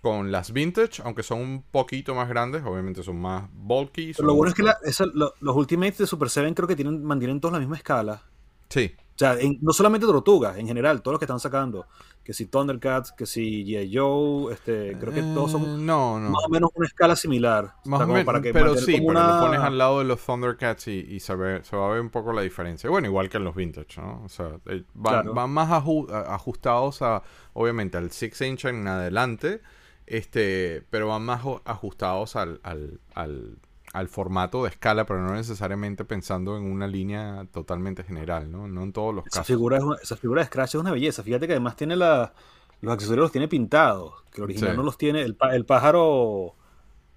con 0.00 0.32
las 0.32 0.52
vintage, 0.52 1.02
aunque 1.04 1.22
son 1.22 1.40
un 1.40 1.62
poquito 1.62 2.14
más 2.14 2.28
grandes. 2.28 2.62
Obviamente 2.64 3.02
son 3.02 3.20
más 3.20 3.44
bulky. 3.52 4.06
Pero 4.06 4.16
son 4.16 4.26
lo 4.26 4.34
bueno 4.34 4.48
es 4.50 4.54
que 4.54 4.62
la- 4.62 4.78
lo- 5.14 5.34
los 5.40 5.56
Ultimates 5.56 5.98
de 5.98 6.06
Super 6.06 6.30
7 6.30 6.54
creo 6.54 6.66
que 6.68 6.76
tienen, 6.76 7.04
mantienen 7.04 7.40
todos 7.40 7.52
la 7.52 7.58
misma 7.58 7.76
escala. 7.76 8.22
Sí, 8.68 8.94
O 9.14 9.18
sea, 9.18 9.38
en- 9.38 9.58
no 9.60 9.72
solamente 9.72 10.06
Tortugas, 10.06 10.56
en 10.56 10.66
general, 10.66 11.02
todos 11.02 11.12
los 11.14 11.18
que 11.18 11.26
están 11.26 11.38
sacando. 11.40 11.86
Que 12.24 12.32
si 12.32 12.46
Thundercats, 12.46 13.12
que 13.12 13.26
si 13.26 13.64
G.I. 13.64 13.96
Joe, 13.96 14.52
este, 14.54 14.96
creo 14.98 15.12
que 15.12 15.20
todos 15.22 15.50
Eh, 15.50 15.52
son 15.52 15.84
no, 15.84 16.18
no. 16.20 16.30
más 16.30 16.44
o 16.46 16.48
menos 16.48 16.70
una 16.74 16.86
escala 16.86 17.16
similar. 17.16 17.64
O 17.64 17.68
sea, 17.82 17.90
Más 17.90 18.00
o 18.02 18.06
menos, 18.06 18.24
para 18.24 18.40
que 18.40 18.52
pero 18.52 18.76
sí, 18.76 18.92
pero 18.92 19.06
una- 19.08 19.34
lo 19.40 19.46
pones 19.46 19.60
al 19.60 19.76
lado 19.76 19.98
de 19.98 20.04
los 20.04 20.20
Thundercats 20.24 20.86
y, 20.88 21.00
y 21.10 21.20
se, 21.20 21.34
ve- 21.34 21.62
se 21.64 21.76
va 21.76 21.86
a 21.88 21.90
ver 21.90 22.00
un 22.00 22.10
poco 22.10 22.32
la 22.32 22.42
diferencia. 22.42 22.88
Bueno, 22.88 23.08
igual 23.08 23.28
que 23.28 23.36
en 23.38 23.44
los 23.44 23.54
vintage, 23.56 24.00
¿no? 24.00 24.22
O 24.24 24.28
sea, 24.28 24.50
eh, 24.66 24.84
van, 24.94 25.14
Claro. 25.14 25.34
van 25.34 25.50
más 25.50 25.68
aju- 25.70 26.10
ajustados 26.28 27.02
a, 27.02 27.22
obviamente, 27.54 27.98
al 27.98 28.10
6 28.12 28.40
inch 28.40 28.64
en 28.66 28.86
adelante, 28.86 29.60
este, 30.06 30.84
pero 30.90 31.08
van 31.08 31.22
más 31.24 31.42
ajustados 31.64 32.36
al, 32.36 32.60
al, 32.62 33.00
al, 33.14 33.58
al 33.92 34.08
formato 34.08 34.62
de 34.64 34.70
escala, 34.70 35.04
pero 35.06 35.20
no 35.22 35.34
necesariamente 35.34 36.04
pensando 36.04 36.56
en 36.56 36.64
una 36.64 36.86
línea 36.86 37.46
totalmente 37.52 38.02
general, 38.04 38.50
¿no? 38.50 38.66
No 38.68 38.82
en 38.82 38.92
todos 38.92 39.14
los 39.14 39.26
Esa 39.26 39.40
casos. 39.40 39.46
figura, 39.48 39.76
es 39.78 39.82
una- 39.84 39.96
esa 40.02 40.16
figura 40.16 40.40
de 40.42 40.46
Scratch 40.46 40.70
es 40.76 40.80
una 40.80 40.92
belleza. 40.92 41.22
Fíjate 41.22 41.46
que 41.46 41.52
además 41.52 41.76
tiene 41.76 41.96
la, 41.96 42.32
los 42.80 42.92
accesorios 42.94 43.24
los 43.24 43.32
tiene 43.32 43.48
pintados. 43.48 44.14
Que 44.30 44.38
el 44.40 44.44
original 44.44 44.70
Sí. 44.72 44.76
no 44.78 44.82
los 44.82 44.96
tiene. 44.96 45.20
El, 45.22 45.36
el 45.52 45.64
pájaro 45.66 46.54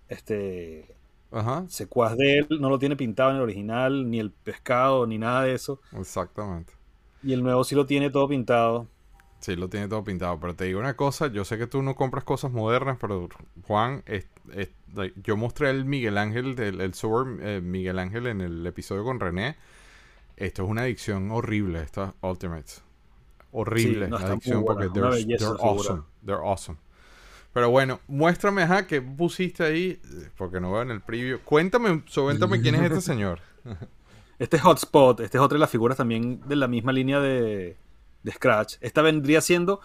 este, 0.09 0.93
Ajá, 1.31 1.65
secuaz 1.67 2.15
de 2.17 2.39
él 2.39 2.47
no 2.59 2.69
lo 2.69 2.77
tiene 2.79 2.95
pintado 2.95 3.31
en 3.31 3.37
el 3.37 3.41
original, 3.41 4.09
ni 4.09 4.19
el 4.19 4.31
pescado, 4.31 5.07
ni 5.07 5.17
nada 5.17 5.43
de 5.43 5.53
eso. 5.53 5.79
exactamente. 5.93 6.73
Y 7.23 7.33
el 7.33 7.41
nuevo 7.41 7.63
sí 7.63 7.73
lo 7.75 7.85
tiene 7.85 8.09
todo 8.11 8.27
pintado. 8.27 8.87
Sí, 9.45 9.55
lo 9.55 9.69
tiene 9.69 9.87
todo 9.87 10.03
pintado. 10.03 10.39
Pero 10.39 10.55
te 10.55 10.65
digo 10.65 10.79
una 10.79 10.95
cosa, 10.95 11.27
yo 11.27 11.45
sé 11.45 11.59
que 11.59 11.67
tú 11.67 11.83
no 11.83 11.93
compras 11.95 12.23
cosas 12.23 12.51
modernas, 12.51 12.97
pero 12.99 13.29
Juan, 13.67 14.01
es- 14.07 14.27
es- 14.55 14.71
like, 14.95 15.21
yo 15.21 15.37
mostré 15.37 15.69
el 15.69 15.85
Miguel 15.85 16.17
Ángel, 16.17 16.55
del, 16.55 16.81
el 16.81 16.95
Sword 16.95 17.39
eh, 17.43 17.61
Miguel 17.61 17.99
Ángel 17.99 18.25
en 18.25 18.41
el 18.41 18.65
episodio 18.65 19.03
con 19.03 19.19
René. 19.19 19.55
Esto 20.35 20.63
es 20.63 20.69
una 20.69 20.81
adicción 20.81 21.29
horrible, 21.29 21.83
estas 21.83 22.13
Ultimates. 22.21 22.81
Horrible 23.51 24.05
Sí, 24.05 24.09
no, 24.11 24.17
la 24.17 24.17
está 24.17 24.27
muy 24.29 24.31
adicción 24.31 24.63
buena, 24.63 24.81
porque 24.81 24.99
they're, 24.99 25.09
belleza 25.15 25.49
awesome. 25.59 26.01
They're 26.25 26.41
awesome. 26.43 26.79
Pero 27.53 27.69
bueno, 27.69 27.99
muéstrame, 28.07 28.63
ajá, 28.63 28.87
que 28.87 28.99
pusiste 28.99 29.63
ahí, 29.63 30.01
porque 30.37 30.59
no 30.59 30.71
veo 30.71 30.81
en 30.81 30.89
el 30.89 31.01
preview. 31.01 31.37
Cuéntame, 31.45 32.01
cuéntame 32.15 32.61
quién 32.61 32.73
es 32.73 32.81
este 32.81 33.01
señor. 33.13 33.41
Este 34.39 34.57
es 34.57 34.63
Hotspot, 34.63 35.19
este 35.19 35.37
es 35.37 35.41
otra 35.43 35.55
de 35.55 35.59
las 35.59 35.69
figuras 35.69 35.97
también 35.97 36.41
de 36.47 36.55
la 36.55 36.67
misma 36.67 36.91
línea 36.91 37.19
de, 37.19 37.77
de 38.25 38.31
Scratch. 38.33 38.75
Esta 38.81 39.01
vendría 39.01 39.39
siendo, 39.41 39.79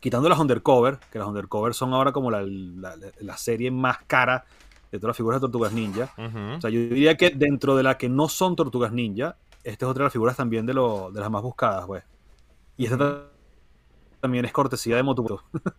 quitando 0.00 0.28
las 0.28 0.38
Undercover, 0.38 0.98
que 1.10 1.18
las 1.18 1.28
Undercover 1.28 1.72
son 1.74 1.94
ahora 1.94 2.12
como 2.12 2.30
la, 2.30 2.42
la- 2.42 2.96
la 3.20 3.36
serie 3.38 3.70
más 3.70 3.98
cara 4.06 4.44
de 4.92 4.98
todas 4.98 5.10
las 5.10 5.16
figuras 5.16 5.40
de 5.40 5.46
Tortugas 5.46 5.72
Ninja. 5.72 6.12
O 6.56 6.60
sea, 6.60 6.70
yo 6.70 6.80
diría 6.80 7.16
que 7.16 7.30
dentro 7.30 7.76
de 7.76 7.82
la 7.82 7.96
que 7.98 8.08
no 8.08 8.28
son 8.28 8.54
Tortugas 8.56 8.92
Ninja, 8.92 9.36
esta 9.64 9.86
es 9.86 9.90
otra 9.90 10.02
de 10.02 10.06
las 10.06 10.12
figuras 10.12 10.36
también 10.36 10.66
de, 10.66 10.74
lo- 10.74 11.10
de 11.10 11.20
las 11.20 11.30
más 11.30 11.42
buscadas, 11.42 11.86
pues. 11.86 12.04
Y 12.76 12.84
esta 12.84 12.98
ta- 12.98 13.30
también 14.20 14.44
es 14.44 14.52
cortesía 14.52 14.96
de 14.96 15.02
Motuto. 15.02 15.42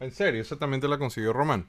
En 0.00 0.12
serio, 0.12 0.42
esa 0.42 0.56
también 0.56 0.80
te 0.80 0.86
la 0.88 0.96
consiguió 0.98 1.32
Román. 1.32 1.66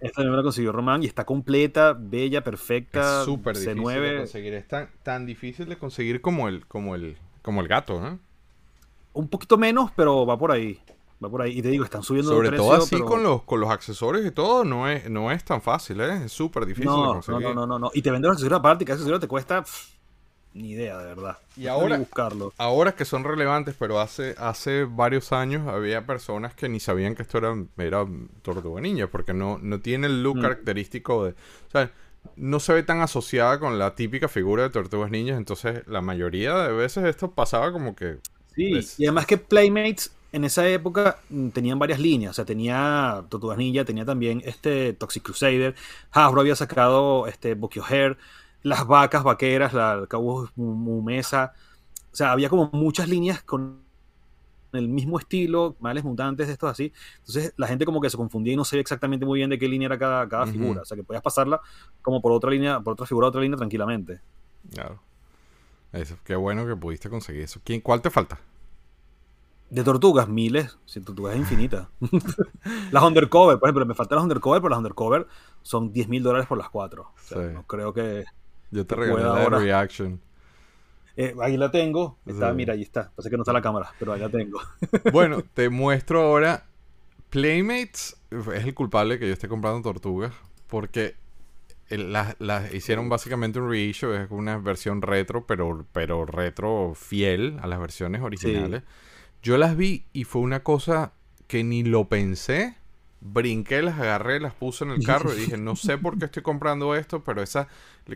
Esta 0.00 0.22
también 0.22 0.36
la 0.36 0.42
consiguió 0.42 0.72
Román 0.72 1.02
y 1.02 1.06
está 1.06 1.24
completa, 1.24 1.96
bella, 1.98 2.42
perfecta. 2.42 3.24
Súper 3.24 3.56
difícil 3.56 3.76
de 3.76 3.80
C9. 3.82 4.18
conseguir. 4.18 4.54
Es 4.54 4.68
tan, 4.68 4.90
tan 5.02 5.26
difícil 5.26 5.66
de 5.68 5.76
conseguir 5.78 6.20
como 6.20 6.48
el, 6.48 6.66
como 6.66 6.94
el, 6.94 7.16
como 7.42 7.60
el 7.60 7.68
gato, 7.68 8.00
¿no? 8.00 8.18
Un 9.12 9.28
poquito 9.28 9.56
menos, 9.58 9.90
pero 9.96 10.24
va 10.26 10.38
por 10.38 10.52
ahí. 10.52 10.78
Va 11.22 11.28
por 11.28 11.42
ahí. 11.42 11.58
Y 11.58 11.62
te 11.62 11.68
digo, 11.68 11.82
están 11.84 12.02
subiendo 12.04 12.30
Sobre 12.32 12.50
de 12.50 12.56
todo 12.56 12.74
así 12.74 12.94
pero- 12.96 13.06
con 13.06 13.22
los, 13.22 13.42
con 13.42 13.58
los 13.60 13.70
accesorios 13.70 14.24
y 14.24 14.30
todo, 14.30 14.64
no 14.64 14.88
es, 14.88 15.10
no 15.10 15.32
es 15.32 15.42
tan 15.44 15.60
fácil, 15.60 16.00
¿eh? 16.00 16.24
Es 16.26 16.32
súper 16.32 16.64
difícil 16.66 16.90
de 16.90 16.96
No, 16.96 17.04
no, 17.06 17.12
conseguir. 17.14 17.42
no, 17.42 17.54
no, 17.54 17.66
no, 17.66 17.78
no. 17.78 17.90
Y 17.94 18.02
te 18.02 18.10
venden 18.10 18.28
los 18.28 18.36
accesorios 18.36 18.60
aparte, 18.60 18.84
que 18.84 18.92
ese 18.92 18.98
accesorio 19.00 19.18
te 19.18 19.26
cuesta. 19.26 19.62
pff, 19.62 19.94
ni 20.54 20.70
idea, 20.70 20.96
de 20.98 21.06
verdad. 21.06 21.38
Y 21.56 21.64
No 21.64 21.72
ahora- 21.72 21.98
buscarlo. 21.98 22.52
Ahora 22.56 22.92
que 22.92 23.04
son 23.04 23.24
relevantes, 23.24 23.74
pero 23.78 23.98
hace, 24.00 24.34
hace 24.38 24.84
varios 24.84 25.32
años 25.32 25.66
había 25.68 26.06
personas 26.06 26.54
que 26.54 26.68
ni 26.68 26.78
sabían 26.80 27.14
que 27.16 27.22
esto 27.22 27.38
era, 27.38 27.54
era 27.78 28.06
Tortuga 28.42 28.80
Ninja, 28.80 29.08
porque 29.08 29.34
no, 29.34 29.58
no 29.60 29.80
tiene 29.80 30.06
el 30.06 30.22
look 30.22 30.38
Mm. 30.38 30.42
característico 30.42 31.24
de... 31.24 31.30
O 31.32 31.70
sea, 31.72 31.90
no 32.36 32.60
se 32.60 32.72
ve 32.74 32.82
tan 32.84 33.00
asociada 33.00 33.58
con 33.60 33.78
la 33.78 33.94
típica 33.94 34.28
figura 34.28 34.62
de 34.64 34.70
Tortugas 34.70 35.10
Ninjas, 35.10 35.36
entonces 35.36 35.86
la 35.86 36.00
mayoría 36.00 36.56
de 36.58 36.72
veces 36.72 37.04
esto 37.04 37.32
pasaba 37.32 37.72
como 37.72 37.94
que... 37.96 38.18
Sí, 38.58 38.70
Pues- 38.72 38.98
y 38.98 39.04
además 39.04 39.24
que 39.26 39.38
Playmates 39.38 40.10
en 40.32 40.44
esa 40.44 40.66
época 40.68 41.18
mm, 41.30 41.50
tenían 41.50 41.78
varias 41.78 42.00
líneas. 42.00 42.32
O 42.32 42.34
sea, 42.34 42.44
tenía 42.44 43.24
Tortugas 43.28 43.56
Ninja, 43.56 43.84
tenía 43.84 44.04
también 44.04 44.42
este 44.44 44.92
Toxic 44.94 45.22
Crusader. 45.22 45.76
Hasbro 46.10 46.40
había 46.40 46.56
sacado 46.56 47.28
este 47.28 47.54
Bokyo 47.54 47.84
Hair, 47.88 48.18
las 48.64 48.84
vacas 48.86 49.22
vaqueras, 49.22 49.72
la 49.72 50.04
Cabo 50.08 50.50
Mumesa. 50.56 51.52
O 52.12 52.16
sea, 52.16 52.32
había 52.32 52.48
como 52.48 52.68
muchas 52.72 53.08
líneas 53.08 53.42
con 53.44 53.78
el 54.72 54.88
mismo 54.88 55.18
estilo, 55.20 55.76
males 55.78 56.02
mutantes 56.02 56.48
de 56.48 56.52
estos 56.54 56.68
así. 56.70 56.92
Entonces 57.20 57.54
la 57.56 57.68
gente 57.68 57.84
como 57.84 58.00
que 58.00 58.10
se 58.10 58.16
confundía 58.16 58.54
y 58.54 58.56
no 58.56 58.64
sabía 58.64 58.80
exactamente 58.82 59.24
muy 59.24 59.38
bien 59.38 59.50
de 59.50 59.58
qué 59.58 59.68
línea 59.68 59.86
era 59.86 59.98
cada, 59.98 60.28
cada 60.28 60.46
figura. 60.46 60.82
O 60.82 60.84
sea, 60.84 60.96
que 60.96 61.04
podías 61.04 61.22
pasarla 61.22 61.60
como 62.02 62.20
por 62.20 62.32
otra 62.32 62.50
línea, 62.50 62.80
por 62.80 62.94
otra 62.94 63.06
figura 63.06 63.26
a 63.26 63.30
otra 63.30 63.40
línea 63.40 63.56
tranquilamente. 63.56 64.20
Claro. 64.74 65.00
Eso, 65.92 66.16
qué 66.24 66.36
bueno 66.36 66.66
que 66.66 66.76
pudiste 66.76 67.08
conseguir 67.08 67.42
eso. 67.42 67.60
¿Quién, 67.64 67.80
¿Cuál 67.80 68.02
te 68.02 68.10
falta? 68.10 68.38
De 69.70 69.84
tortugas, 69.84 70.28
miles. 70.28 70.78
Si 70.86 71.00
tortugas 71.00 71.34
es 71.34 71.40
infinita. 71.40 71.90
las 72.90 73.02
undercover, 73.02 73.58
por 73.58 73.68
ejemplo, 73.68 73.84
me 73.86 73.94
faltan 73.94 74.16
las 74.16 74.22
undercover, 74.24 74.60
pero 74.60 74.70
las 74.70 74.78
undercover 74.78 75.26
son 75.62 75.92
10 75.92 76.08
mil 76.08 76.22
dólares 76.22 76.46
por 76.46 76.56
las 76.58 76.68
cuatro. 76.70 77.12
O 77.14 77.20
sea, 77.22 77.48
Sí. 77.48 77.54
no 77.54 77.66
creo 77.66 77.92
que. 77.92 78.24
Yo 78.70 78.86
te 78.86 78.94
regalé 78.94 79.22
la 79.22 79.42
ahora. 79.42 79.58
Reaction. 79.58 80.20
Eh, 81.16 81.34
ahí 81.40 81.56
la 81.56 81.70
tengo. 81.70 82.18
Está, 82.26 82.50
Sí. 82.50 82.56
mira, 82.56 82.74
ahí 82.74 82.82
está. 82.82 83.10
Pasa 83.14 83.28
que 83.28 83.36
no 83.36 83.42
está 83.42 83.52
la 83.52 83.60
cámara, 83.62 83.92
pero 83.98 84.12
ahí 84.12 84.20
la 84.20 84.28
tengo. 84.30 84.60
Bueno, 85.12 85.42
te 85.54 85.68
muestro 85.68 86.22
ahora. 86.22 86.64
Playmates 87.30 88.16
es 88.30 88.64
el 88.64 88.74
culpable 88.74 89.18
que 89.18 89.26
yo 89.26 89.32
esté 89.34 89.48
comprando 89.48 89.82
tortugas. 89.82 90.32
Porque 90.68 91.16
las 91.90 92.36
las 92.38 92.72
hicieron 92.74 93.08
básicamente 93.08 93.58
un 93.60 93.70
reissue. 93.70 94.12
Es 94.14 94.30
una 94.30 94.58
versión 94.58 95.02
retro, 95.02 95.46
pero, 95.46 95.86
pero 95.92 96.26
retro 96.26 96.92
fiel 96.94 97.58
a 97.62 97.66
las 97.66 97.80
versiones 97.80 98.22
originales. 98.22 98.82
Yo 99.42 99.58
las 99.58 99.76
vi 99.76 100.06
y 100.12 100.24
fue 100.24 100.42
una 100.42 100.62
cosa 100.62 101.12
que 101.46 101.64
ni 101.64 101.84
lo 101.84 102.08
pensé. 102.08 102.76
Brinqué, 103.20 103.82
las 103.82 103.98
agarré, 103.98 104.38
las 104.40 104.54
puse 104.54 104.84
en 104.84 104.90
el 104.90 105.02
carro 105.02 105.34
y 105.34 105.36
dije, 105.36 105.56
no 105.56 105.74
sé 105.76 105.98
por 105.98 106.18
qué 106.18 106.26
estoy 106.26 106.42
comprando 106.44 106.94
esto, 106.94 107.24
pero 107.24 107.42
esa, 107.42 107.66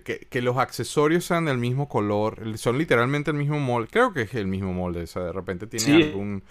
que, 0.04 0.20
que 0.30 0.42
los 0.42 0.58
accesorios 0.58 1.24
sean 1.24 1.46
del 1.46 1.58
mismo 1.58 1.88
color, 1.88 2.40
son 2.58 2.78
literalmente 2.78 3.32
el 3.32 3.36
mismo 3.36 3.58
molde. 3.58 3.88
Creo 3.90 4.12
que 4.12 4.22
es 4.22 4.34
el 4.34 4.46
mismo 4.46 4.72
molde, 4.72 5.02
o 5.02 5.06
sea, 5.08 5.22
de 5.24 5.32
repente 5.32 5.66
tiene 5.66 5.90
Sí. 5.92 5.92
algún... 5.92 6.44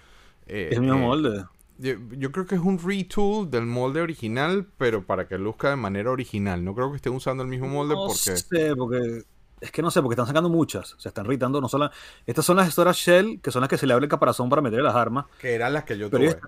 eh, 0.47 0.71
es 0.71 0.77
el 0.77 0.83
mismo 0.83 0.97
eh, 0.97 0.99
molde. 0.99 1.45
Yo, 1.81 1.93
yo 2.11 2.31
creo 2.31 2.45
que 2.45 2.55
es 2.55 2.61
un 2.61 2.79
retool 2.79 3.49
del 3.49 3.65
molde 3.65 4.01
original, 4.01 4.67
pero 4.77 5.05
para 5.05 5.27
que 5.27 5.37
luzca 5.37 5.69
de 5.69 5.75
manera 5.75 6.11
original. 6.11 6.63
No 6.63 6.73
creo 6.75 6.91
que 6.91 6.97
estén 6.97 7.13
usando 7.13 7.43
el 7.43 7.49
mismo 7.49 7.67
molde 7.67 7.95
no 7.95 8.05
porque... 8.07 8.37
sé, 8.37 8.75
porque. 8.75 9.23
Es 9.59 9.71
que 9.71 9.81
no 9.83 9.91
sé, 9.91 10.01
porque 10.01 10.13
están 10.13 10.25
sacando 10.27 10.49
muchas. 10.49 10.93
O 10.93 10.99
sea, 10.99 11.09
están 11.09 11.25
irritando 11.25 11.61
no 11.61 11.67
solo. 11.67 11.89
Estas 12.25 12.45
son 12.45 12.57
las 12.57 12.69
Storage 12.71 13.11
Shell, 13.11 13.41
que 13.41 13.51
son 13.51 13.61
las 13.61 13.69
que 13.69 13.77
se 13.77 13.85
le 13.85 13.93
abre 13.93 14.05
el 14.05 14.09
caparazón 14.09 14.49
para 14.49 14.61
meter 14.61 14.81
las 14.81 14.95
armas. 14.95 15.25
Que 15.39 15.53
eran 15.53 15.73
las 15.73 15.83
que 15.83 15.97
yo 15.97 16.09
Pero 16.09 16.31
tuve. 16.31 16.41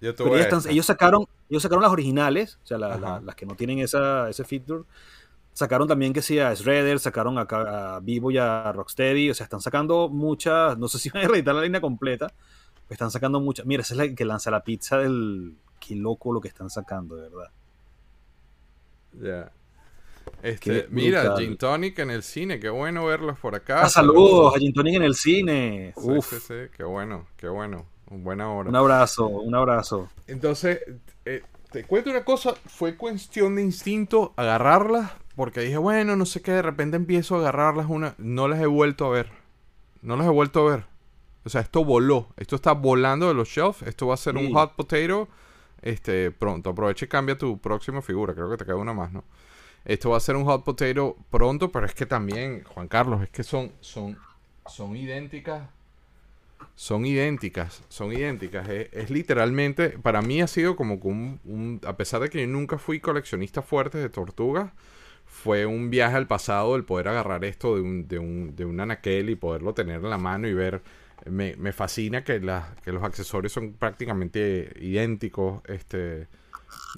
Yo 0.00 0.14
Pero 0.14 0.14
tuve 0.14 0.36
ellas 0.40 0.52
están- 0.52 0.72
ellos 0.72 0.86
sacaron 0.86 1.24
ellos 1.48 1.62
sacaron 1.62 1.82
las 1.82 1.90
originales, 1.92 2.58
o 2.62 2.66
sea, 2.66 2.78
la- 2.78 3.20
las 3.24 3.34
que 3.34 3.46
no 3.46 3.54
tienen 3.56 3.78
esa, 3.80 4.28
ese 4.28 4.44
feature. 4.44 4.84
Sacaron 5.52 5.86
también 5.86 6.12
que 6.12 6.20
sí 6.20 6.38
a 6.40 6.52
Shredder, 6.52 6.98
sacaron 6.98 7.38
a, 7.38 7.42
a 7.42 8.00
Vivo 8.00 8.30
y 8.32 8.38
a 8.38 8.72
Rocksteady, 8.72 9.30
o 9.30 9.34
sea, 9.34 9.44
están 9.44 9.60
sacando 9.60 10.08
muchas, 10.08 10.76
no 10.78 10.88
sé 10.88 10.98
si 10.98 11.10
van 11.10 11.24
a 11.24 11.28
reeditar 11.28 11.54
la 11.54 11.62
línea 11.62 11.80
completa, 11.80 12.32
están 12.90 13.10
sacando 13.10 13.40
muchas. 13.40 13.66
Mira, 13.66 13.82
esa 13.82 13.94
es 13.94 13.98
la 13.98 14.14
que 14.14 14.24
lanza 14.24 14.50
la 14.50 14.64
pizza 14.64 14.98
del... 14.98 15.56
Qué 15.80 15.94
loco 15.94 16.32
lo 16.32 16.40
que 16.40 16.48
están 16.48 16.70
sacando, 16.70 17.16
de 17.16 17.28
verdad. 17.28 17.50
Ya. 19.20 19.52
Este, 20.42 20.86
mira. 20.90 21.36
Gin 21.36 21.56
Tonic 21.56 21.98
en 21.98 22.10
el 22.10 22.22
cine, 22.22 22.58
qué 22.58 22.68
bueno 22.68 23.04
verlos 23.06 23.38
por 23.38 23.54
acá. 23.54 23.82
Ah, 23.82 23.88
saludos 23.88 24.54
a 24.54 24.58
Gin 24.58 24.72
Tonic 24.72 24.94
en 24.96 25.02
el 25.02 25.14
cine. 25.14 25.92
Sí, 25.96 26.10
Uf, 26.10 26.30
sí, 26.30 26.40
sí, 26.40 26.54
qué 26.76 26.84
bueno, 26.84 27.26
qué 27.36 27.48
bueno. 27.48 27.86
Buena 28.10 28.50
hora. 28.50 28.68
un 28.68 28.76
abrazo, 28.76 29.26
un 29.26 29.54
abrazo. 29.54 30.08
Entonces, 30.26 30.80
eh, 31.24 31.42
te 31.72 31.84
cuento 31.84 32.10
una 32.10 32.24
cosa, 32.24 32.54
fue 32.66 32.96
cuestión 32.96 33.56
de 33.56 33.62
instinto 33.62 34.32
agarrarlas, 34.36 35.10
porque 35.34 35.60
dije, 35.60 35.78
bueno, 35.78 36.14
no 36.14 36.26
sé 36.26 36.42
qué, 36.42 36.52
de 36.52 36.62
repente 36.62 36.96
empiezo 36.96 37.34
a 37.34 37.38
agarrarlas 37.38 37.86
una, 37.88 38.14
no 38.18 38.46
las 38.46 38.60
he 38.60 38.66
vuelto 38.66 39.06
a 39.06 39.10
ver, 39.10 39.30
no 40.02 40.16
las 40.16 40.26
he 40.26 40.30
vuelto 40.30 40.60
a 40.60 40.70
ver. 40.70 40.84
O 41.44 41.48
sea, 41.50 41.60
esto 41.62 41.84
voló, 41.84 42.28
esto 42.36 42.56
está 42.56 42.72
volando 42.72 43.28
de 43.28 43.34
los 43.34 43.48
shelves, 43.48 43.82
esto 43.82 44.06
va 44.08 44.14
a 44.14 44.16
ser 44.16 44.34
Sí. 44.34 44.38
un 44.38 44.52
hot 44.52 44.74
potato, 44.76 45.28
este, 45.82 46.30
pronto, 46.30 46.70
aprovecha 46.70 47.04
y 47.04 47.08
cambia 47.08 47.36
tu 47.38 47.58
próxima 47.60 48.02
figura, 48.02 48.34
creo 48.34 48.50
que 48.50 48.56
te 48.56 48.64
queda 48.64 48.76
una 48.76 48.94
más, 48.94 49.12
¿no? 49.12 49.24
Esto 49.84 50.10
va 50.10 50.18
a 50.18 50.20
ser 50.20 50.36
un 50.36 50.44
hot 50.44 50.64
potato 50.64 51.16
pronto, 51.30 51.70
pero 51.72 51.86
es 51.86 51.94
que 51.94 52.06
también, 52.06 52.64
Juan 52.64 52.88
Carlos, 52.88 53.22
es 53.22 53.30
que 53.30 53.42
son, 53.44 53.72
son, 53.80 54.18
son 54.66 54.96
idénticas 54.96 55.68
son 56.74 57.06
idénticas, 57.06 57.82
son 57.88 58.12
idénticas. 58.12 58.68
Es, 58.68 58.88
es 58.92 59.10
literalmente, 59.10 59.90
para 59.90 60.22
mí 60.22 60.40
ha 60.42 60.46
sido 60.46 60.76
como 60.76 61.00
que 61.00 61.08
un, 61.08 61.40
un- 61.44 61.80
a 61.86 61.96
pesar 61.96 62.20
de 62.20 62.30
que 62.30 62.40
yo 62.40 62.46
nunca 62.48 62.78
fui 62.78 63.00
coleccionista 63.00 63.62
fuerte 63.62 63.98
de 63.98 64.08
tortugas, 64.08 64.72
fue 65.26 65.66
un 65.66 65.90
viaje 65.90 66.16
al 66.16 66.26
pasado 66.26 66.76
el 66.76 66.84
poder 66.84 67.08
agarrar 67.08 67.44
esto 67.44 67.74
de 67.76 67.82
un, 67.82 68.08
de 68.08 68.18
un, 68.18 68.54
de 68.56 68.64
un 68.64 68.80
anaquel 68.80 69.30
y 69.30 69.36
poderlo 69.36 69.74
tener 69.74 69.96
en 70.02 70.10
la 70.10 70.18
mano 70.18 70.48
y 70.48 70.54
ver. 70.54 70.82
Me, 71.26 71.56
me 71.56 71.72
fascina 71.72 72.22
que, 72.24 72.40
la- 72.40 72.74
que 72.84 72.92
los 72.92 73.02
accesorios 73.02 73.52
son 73.52 73.72
prácticamente 73.72 74.72
idénticos. 74.80 75.62
Este, 75.66 76.28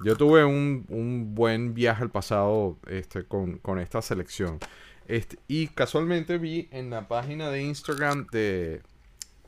yo 0.04 0.16
tuve 0.16 0.44
un, 0.44 0.84
un 0.88 1.34
buen 1.34 1.74
viaje 1.74 2.02
al 2.02 2.10
pasado 2.10 2.76
este, 2.88 3.24
con, 3.24 3.58
con 3.58 3.78
esta 3.78 4.02
selección. 4.02 4.58
Este, 5.06 5.38
y 5.48 5.68
casualmente 5.68 6.38
vi 6.38 6.68
en 6.72 6.90
la 6.90 7.06
página 7.06 7.48
de 7.50 7.62
Instagram 7.62 8.26
de, 8.32 8.82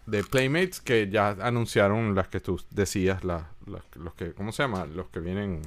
de 0.07 0.23
Playmates 0.25 0.81
que 0.81 1.09
ya 1.11 1.31
anunciaron 1.41 2.15
las 2.15 2.29
que 2.29 2.39
tú 2.41 2.61
decías, 2.71 3.25
las, 3.25 3.43
las- 3.67 3.83
los 3.97 4.15
que, 4.15 4.33
¿cómo 4.35 4.53
se 4.53 4.63
llama? 4.63 4.87
Los 4.87 5.09
que 5.09 5.19
vienen... 5.21 5.63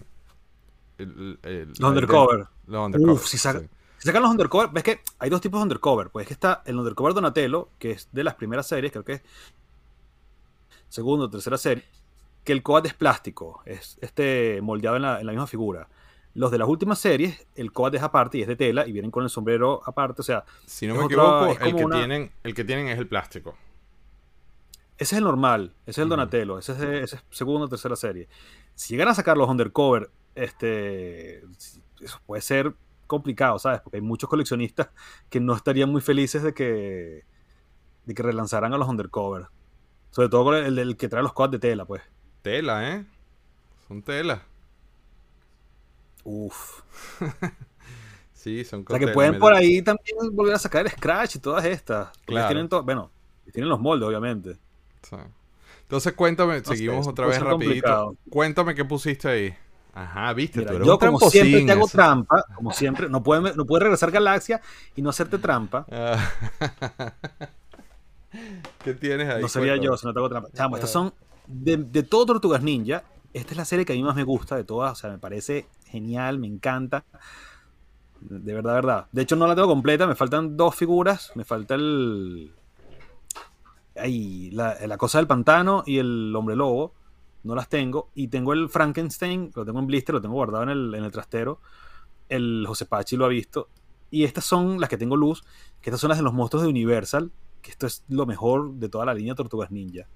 el- 0.98 1.40
el- 1.44 1.68
Los 1.70 1.80
undercover. 1.82 2.46
Los 2.68 2.86
undercover. 2.86 3.16
Uf, 3.16 3.28
si 3.28 3.38
saca- 3.38 3.60
sí. 3.60 3.68
Si 4.02 4.08
sacan 4.08 4.24
los 4.24 4.32
undercover, 4.32 4.70
ves 4.72 4.84
que 4.84 5.02
hay 5.20 5.30
dos 5.30 5.42
tipos 5.42 5.60
de 5.60 5.64
undercover. 5.64 6.10
Pues 6.10 6.24
es 6.24 6.28
que 6.30 6.34
está 6.34 6.64
el 6.66 6.76
undercover 6.76 7.14
Donatello, 7.14 7.70
que 7.78 7.92
es 7.92 8.10
de 8.12 8.24
las 8.24 8.34
primeras 8.34 8.66
series, 8.68 8.92
creo 8.92 9.06
que 9.06 9.14
es 9.14 9.22
segunda 10.90 11.26
o 11.26 11.30
tercera 11.30 11.56
serie, 11.56 11.84
que 12.44 12.52
el 12.52 12.64
coat 12.64 12.84
es 12.88 12.96
plástico, 12.96 13.62
es 13.64 14.00
este 14.02 14.60
moldeado 14.64 14.96
en 14.96 15.04
la, 15.04 15.20
en 15.20 15.28
la 15.28 15.34
misma 15.34 15.46
figura. 15.46 15.88
Los 16.34 16.50
de 16.50 16.58
las 16.58 16.68
últimas 16.68 16.98
series, 16.98 17.46
el 17.54 17.72
coat 17.72 17.94
es 17.94 18.02
aparte 18.02 18.40
y 18.40 18.42
es 18.42 18.48
de 18.48 18.56
tela 18.56 18.88
y 18.88 18.92
vienen 18.92 19.12
con 19.12 19.24
el 19.24 19.30
sombrero 19.30 19.82
aparte. 19.86 20.22
O 20.22 20.24
sea, 20.24 20.46
Si 20.66 20.88
no 20.88 20.96
me 20.96 21.02
otra- 21.04 21.16
equivoco, 21.52 21.66
el 21.66 21.76
que, 21.76 21.86
una- 21.86 21.98
tienen, 21.98 22.32
el 22.44 22.56
que 22.56 22.64
tienen 22.64 22.88
es 22.88 22.98
el 22.98 23.08
plástico. 23.08 23.56
ese 24.98 25.14
es 25.16 25.18
el 25.20 25.26
normal, 25.26 25.76
ese 25.84 25.92
es 25.92 25.98
el 26.00 26.04
Ujú. 26.06 26.10
Donatello, 26.12 26.58
ese 26.58 26.72
es, 26.72 26.78
de- 26.80 27.04
ese 27.04 27.16
es 27.18 27.24
segunda 27.30 27.66
o 27.66 27.70
tercera 27.70 27.96
serie. 27.96 28.28
Si 28.74 28.94
llegan 28.94 29.10
a 29.10 29.14
sacar 29.14 29.38
los 29.38 29.48
undercover, 29.48 30.10
este, 30.34 31.44
eso 32.00 32.20
puede 32.26 32.42
ser 32.42 32.74
complicado, 33.12 33.60
¿sabes? 33.60 33.82
Porque 33.82 33.98
hay 33.98 34.02
muchos 34.02 34.30
coleccionistas 34.30 34.90
que 35.30 35.42
no 35.42 35.54
estarían 35.54 35.92
muy 35.92 36.00
felices 36.00 36.42
de 36.44 36.54
que, 36.54 37.26
de 38.06 38.14
que 38.14 38.24
relanzaran 38.24 38.74
a 38.74 38.78
los 38.78 38.88
undercover. 38.88 39.48
Sobre 40.12 40.30
todo 40.30 40.46
con 40.46 40.56
el, 40.56 40.80
el 40.80 40.96
que 40.96 41.10
trae 41.10 41.22
los 41.22 41.34
coats 41.34 41.52
de 41.52 41.60
tela, 41.60 41.86
pues. 41.86 42.02
Tela, 42.42 42.96
¿eh? 42.96 43.06
Son 43.88 44.02
tela. 44.02 44.44
Uf. 46.24 46.82
Sí, 48.34 48.66
son 48.66 48.84
O 48.88 48.90
sea 48.90 48.98
que 48.98 49.10
pueden 49.10 49.38
por 49.38 49.54
ahí 49.54 49.84
también 49.84 50.18
volver 50.32 50.56
a 50.56 50.58
sacar 50.58 50.84
el 50.84 50.92
Scratch 50.92 51.36
y 51.36 51.40
todas 51.40 51.64
estas. 51.64 52.10
Claro. 52.26 52.48
Tienen 52.48 52.68
bueno, 52.84 53.12
tienen 53.54 53.70
los 53.70 53.80
moldes, 53.80 54.08
obviamente. 54.08 54.58
Sí. 55.04 55.16
Entonces 55.84 56.14
cuéntame, 56.14 56.60
seguimos 56.66 57.06
otra 57.06 57.28
vez 57.28 57.40
rapidito. 57.40 57.66
complicado. 57.66 58.16
Cuéntame 58.32 58.74
qué 58.74 58.84
pusiste 58.84 59.30
ahí. 59.30 59.56
Ajá, 59.94 60.32
viste, 60.34 60.60
Mira, 60.60 60.72
tú 60.72 60.76
eres 60.78 60.88
yo 60.88 60.94
un 60.94 61.00
como 61.00 61.20
siempre 61.30 61.66
te 61.66 61.72
hago 61.74 61.86
eso- 61.86 61.98
trampa, 61.98 62.46
como 62.56 62.72
siempre, 62.72 63.10
no 63.10 63.22
puede, 63.22 63.54
no 63.56 63.66
puede 63.66 63.84
regresar 63.84 64.10
Galaxia 64.12 64.62
y 64.96 65.02
no 65.02 65.10
hacerte 65.10 65.38
trampa. 65.38 65.86
Ah. 65.92 66.30
¿Qué 68.84 68.94
tienes 68.94 69.30
ahí? 69.30 69.42
No 69.42 69.48
sería 69.50 69.76
yo 69.76 69.98
si 69.98 70.06
no 70.08 70.14
te 70.14 70.20
hago 70.20 70.30
trampa. 70.30 70.50
Chamo, 70.54 70.76
estas 70.78 70.92
son 70.92 71.14
de, 71.48 71.78
de 71.78 72.04
todo 72.04 72.26
Tortugas 72.28 72.64
Ninja. 72.64 73.04
Esta 73.34 73.52
es 73.52 73.58
la 73.58 73.66
serie 73.66 73.86
que 73.86 73.94
a 73.94 73.96
mí 73.96 74.04
más 74.04 74.16
me 74.16 74.24
gusta 74.24 74.56
de 74.56 74.64
todas. 74.64 74.94
O 74.94 74.96
sea, 74.96 75.10
me 75.10 75.18
parece 75.18 75.66
genial, 75.86 76.40
me 76.40 76.48
encanta. 76.48 77.04
De 78.22 78.54
verdad, 78.54 78.74
verdad. 78.76 79.06
De 79.12 79.22
hecho, 79.24 79.36
no 79.36 79.48
la 79.48 79.56
tengo 79.56 79.68
completa. 79.68 80.08
Me 80.08 80.16
faltan 80.16 80.56
dos 80.56 80.76
figuras. 80.76 81.32
Me 81.36 81.44
falta 81.44 81.76
el. 81.76 82.54
Ay, 83.96 84.52
la, 84.52 84.78
la 84.88 84.98
cosa 84.98 85.18
del 85.18 85.28
pantano 85.28 85.84
y 85.86 85.98
el 85.98 86.34
hombre 86.36 86.56
lobo. 86.56 86.94
No 87.44 87.56
las 87.56 87.70
tengo. 87.70 88.10
Y 88.16 88.28
tengo 88.28 88.54
el 88.54 88.70
Frankenstein, 88.70 89.52
lo 89.56 89.66
tengo 89.66 89.80
en 89.80 89.88
blister, 89.88 90.14
lo 90.16 90.22
tengo 90.22 90.36
guardado 90.36 90.64
en 90.64 90.70
el, 90.70 90.96
en 90.96 91.04
el 91.04 91.12
trastero. 91.12 91.60
El 92.30 92.66
José 92.68 92.86
Pachi 92.86 93.18
lo 93.18 93.26
ha 93.26 93.30
visto. 93.30 93.70
Y 94.10 94.24
estas 94.26 94.46
son 94.46 94.80
las 94.80 94.90
que 94.90 94.98
tengo 94.98 95.16
luz, 95.16 95.44
que 95.82 95.90
estas 95.90 96.02
son 96.02 96.10
las 96.10 96.18
de 96.18 96.24
los 96.24 96.34
monstruos 96.34 96.64
de 96.64 96.70
Universal, 96.70 97.32
que 97.62 97.72
esto 97.72 97.88
es 97.88 98.04
lo 98.10 98.26
mejor 98.26 98.74
de 98.74 98.90
toda 98.90 99.06
la 99.06 99.14
línea 99.14 99.36
Tortugas 99.36 99.72
Ninja. 99.72 100.08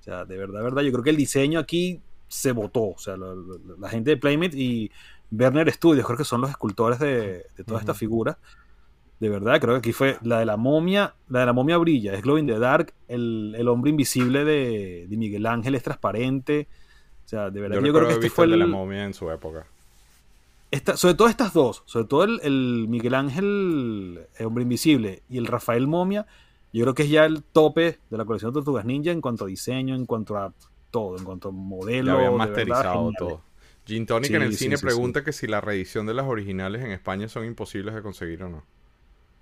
O 0.00 0.02
sea, 0.02 0.24
de 0.24 0.36
verdad, 0.36 0.58
de 0.58 0.64
verdad, 0.64 0.82
yo 0.82 0.92
creo 0.92 1.04
que 1.04 1.10
el 1.10 1.16
diseño 1.16 1.58
aquí 1.60 2.00
se 2.28 2.52
votó. 2.52 2.82
O 2.90 2.98
sea, 2.98 3.16
la, 3.16 3.28
la- 3.34 3.76
la 3.78 3.88
gente 3.88 4.10
de 4.10 4.16
Playmate 4.16 4.56
y 4.56 4.90
Werner 5.30 5.70
Studios, 5.72 6.04
creo 6.06 6.18
que 6.18 6.24
son 6.24 6.40
los 6.40 6.50
escultores 6.50 6.98
de, 6.98 7.44
de 7.56 7.64
todas 7.64 7.82
estas 7.82 7.94
Ujú. 7.96 8.00
figuras. 8.00 8.36
De 9.24 9.30
verdad, 9.30 9.60
creo 9.60 9.74
que 9.74 9.78
aquí 9.78 9.92
fue 9.92 10.18
la 10.22 10.38
de 10.40 10.44
la 10.46 10.56
momia, 10.56 11.14
la 11.28 11.40
de 11.40 11.46
la 11.46 11.52
momia 11.54 11.78
brilla, 11.78 12.14
es 12.14 12.22
Glow 12.22 12.38
in 12.38 12.46
the 12.46 12.58
Dark, 12.58 12.92
el, 13.08 13.54
el 13.56 13.68
hombre 13.68 13.90
invisible 13.90 14.44
de, 14.44 15.06
de 15.08 15.16
Miguel 15.16 15.46
Ángel 15.46 15.74
es 15.74 15.82
transparente. 15.82 16.68
O 17.26 17.28
sea, 17.28 17.50
de 17.50 17.60
verdad, 17.60 17.78
Yo 17.78 17.82
yo 17.82 17.92
creo 17.94 18.06
que 18.06 18.14
este 18.14 18.28
fue 18.30 18.44
el 18.46 18.50
de 18.52 18.56
la 18.56 18.66
momia 18.66 19.04
en 19.04 19.12
su 19.14 19.30
época. 19.30 19.66
esta- 20.70 20.96
sobre 20.96 21.14
todo 21.14 21.28
estas 21.28 21.52
dos, 21.52 21.82
sobre 21.86 22.06
todo 22.06 22.24
el, 22.24 22.40
el 22.42 22.86
Miguel 22.88 23.14
Ángel 23.14 24.20
el 24.36 24.46
Hombre 24.46 24.62
Invisible 24.62 25.22
y 25.28 25.38
el 25.38 25.46
Rafael 25.46 25.86
Momia, 25.86 26.26
yo 26.72 26.82
creo 26.84 26.94
que 26.94 27.04
es 27.04 27.10
ya 27.10 27.24
el 27.24 27.42
tope 27.44 27.98
de 28.10 28.16
la 28.18 28.24
colección 28.24 28.50
de 28.52 28.54
Tortugas 28.54 28.84
Ninja 28.84 29.12
en 29.12 29.20
cuanto 29.20 29.44
a 29.44 29.48
diseño, 29.48 29.94
en 29.94 30.06
cuanto 30.06 30.36
a 30.36 30.52
todo, 30.90 31.16
en 31.16 31.24
cuanto 31.24 31.48
a 31.48 31.52
modelo. 31.52 32.12
Ya 32.12 32.12
habían 32.14 32.36
verdad, 32.36 32.36
masterizado 32.36 33.12
todo. 33.12 33.42
Gin 33.86 34.06
Tonic 34.06 34.30
Sí, 34.30 34.34
en 34.34 34.42
el 34.42 34.52
sí, 34.52 34.58
cine 34.58 34.76
sí, 34.76 34.82
pregunta 34.82 35.24
que 35.24 35.32
si 35.32 35.46
la 35.46 35.60
reedición 35.60 36.06
de 36.06 36.14
las 36.14 36.26
originales 36.26 36.82
en 36.84 36.90
España 36.90 37.28
son 37.28 37.44
imposibles 37.46 37.94
de 37.94 38.02
conseguir 38.02 38.42
o 38.42 38.48
no. 38.48 38.64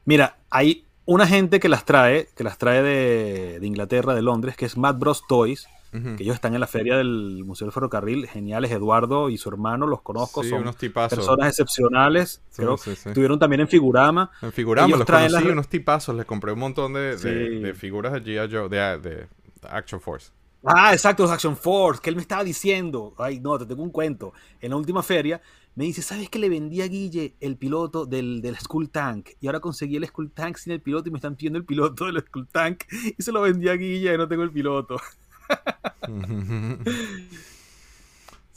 Mira, 0.04 0.38
hay 0.50 0.86
una 1.04 1.26
gente 1.26 1.60
que 1.60 1.68
las 1.68 1.84
trae, 1.84 2.28
que 2.36 2.44
las 2.44 2.58
trae 2.58 2.82
de, 2.82 3.58
de 3.60 3.66
Inglaterra, 3.66 4.14
de 4.14 4.22
Londres, 4.22 4.56
que 4.56 4.64
es 4.66 4.76
Mad 4.76 4.96
Bros 4.96 5.24
Toys, 5.28 5.66
que 5.92 6.22
ellos 6.22 6.36
están 6.36 6.54
en 6.54 6.60
la 6.60 6.66
feria 6.66 6.96
del 6.96 7.42
Museo 7.44 7.66
del 7.66 7.72
Ferrocarril, 7.72 8.26
geniales, 8.26 8.70
Eduardo 8.70 9.28
y 9.28 9.36
su 9.36 9.50
hermano, 9.50 9.86
los 9.86 10.00
conozco, 10.00 10.42
Sí, 10.42 10.48
son 10.48 10.62
unos 10.62 10.78
tipazos. 10.78 11.18
personas 11.18 11.48
excepcionales, 11.48 12.40
Sí, 12.48 12.62
creo, 12.62 12.78
sí, 12.78 12.92
estuvieron 12.92 13.38
también 13.38 13.60
en 13.60 13.68
Figurama, 13.68 14.30
En 14.40 14.52
Figurama 14.52 14.86
ellos 14.88 15.00
los 15.00 15.06
traen 15.06 15.26
conocí, 15.28 15.44
las- 15.44 15.52
unos 15.52 15.68
tipazos. 15.68 16.14
Les 16.16 16.24
compré 16.24 16.50
un 16.52 16.60
montón 16.60 16.94
de, 16.94 17.16
de- 17.16 17.18
Sí. 17.18 17.28
de 17.62 17.74
figuras 17.74 18.12
de 18.14 18.22
G.I. 18.22 18.50
Joe, 18.50 18.68
de, 18.70 18.98
de 19.00 19.26
Action 19.68 20.00
Force. 20.00 20.30
Ah, 20.64 20.94
exacto, 20.94 21.24
los 21.24 21.32
Action 21.32 21.56
Force, 21.58 22.00
que 22.02 22.08
él 22.08 22.16
me 22.16 22.22
estaba 22.22 22.42
diciendo. 22.42 23.14
Ay, 23.18 23.38
no, 23.40 23.58
te 23.58 23.66
tengo 23.66 23.82
un 23.82 23.90
cuento. 23.90 24.32
En 24.62 24.70
la 24.70 24.76
última 24.76 25.02
feria 25.02 25.42
me 25.74 25.84
dice, 25.84 26.02
¿sabes 26.02 26.28
que 26.28 26.38
le 26.38 26.48
vendí 26.48 26.82
a 26.82 26.86
Guille 26.86 27.34
el 27.40 27.56
piloto 27.56 28.04
del, 28.04 28.42
del 28.42 28.58
Skull 28.58 28.90
Tank? 28.90 29.30
Y 29.40 29.46
ahora 29.46 29.60
conseguí 29.60 29.96
el 29.96 30.06
Skull 30.06 30.30
Tank 30.30 30.56
sin 30.56 30.72
el 30.72 30.80
piloto 30.80 31.08
y 31.08 31.12
me 31.12 31.18
están 31.18 31.34
pidiendo 31.34 31.58
el 31.58 31.64
piloto 31.64 32.04
del 32.06 32.20
Skull 32.20 32.48
Tank. 32.48 32.84
Y 33.18 33.22
se 33.22 33.32
lo 33.32 33.40
vendí 33.40 33.68
a 33.68 33.74
Guille 33.74 34.14
y 34.14 34.18
no 34.18 34.28
tengo 34.28 34.42
el 34.42 34.50
piloto. 34.50 34.96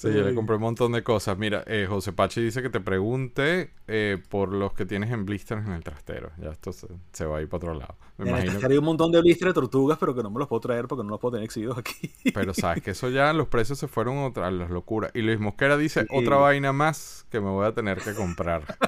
Sí, 0.05 0.13
yo 0.13 0.21
le 0.23 0.35
compré 0.35 0.55
un 0.57 0.61
montón 0.61 0.91
de 0.91 1.03
cosas. 1.03 1.37
Mira, 1.37 1.63
eh, 1.67 1.85
José 1.89 2.13
Pachi 2.13 2.41
dice 2.41 2.61
que 2.61 2.69
te 2.69 2.79
pregunte 2.79 3.71
eh, 3.87 4.21
por 4.29 4.53
los 4.53 4.73
que 4.73 4.85
tienes 4.85 5.11
en 5.11 5.25
blisters 5.25 5.65
en 5.65 5.73
el 5.73 5.83
trastero. 5.83 6.31
Ya 6.37 6.51
esto 6.51 6.71
se, 6.73 6.87
se 7.11 7.25
va 7.25 7.37
a 7.37 7.41
ir 7.41 7.49
para 7.49 7.57
otro 7.57 7.73
lado. 7.73 7.95
Me 8.17 8.25
En 8.25 8.27
el 8.37 8.39
imagino. 8.43 8.51
trastero 8.51 8.71
hay 8.73 8.77
un 8.77 8.85
montón 8.85 9.11
de 9.11 9.21
blisters 9.21 9.49
de 9.49 9.53
tortugas, 9.53 9.97
pero 9.97 10.13
que 10.15 10.21
no 10.23 10.29
me 10.29 10.39
los 10.39 10.47
puedo 10.47 10.59
traer 10.59 10.87
porque 10.87 11.03
no 11.03 11.09
los 11.09 11.19
puedo 11.19 11.33
tener 11.33 11.45
exhibidos 11.45 11.77
aquí. 11.77 12.11
Pero 12.33 12.53
sabes 12.53 12.83
que 12.83 12.91
eso 12.91 13.09
ya 13.09 13.33
los 13.33 13.47
precios 13.47 13.79
se 13.79 13.87
fueron 13.87 14.17
otra, 14.19 14.47
a 14.47 14.51
las 14.51 14.69
locuras. 14.69 15.11
Y 15.15 15.21
Luis 15.21 15.39
Mosquera 15.39 15.77
dice 15.77 16.01
Sí. 16.01 16.07
otra 16.09 16.37
vaina 16.37 16.73
más 16.73 17.25
que 17.31 17.39
me 17.39 17.49
voy 17.49 17.65
a 17.65 17.73
tener 17.73 17.99
que 18.01 18.13
comprar. 18.13 18.63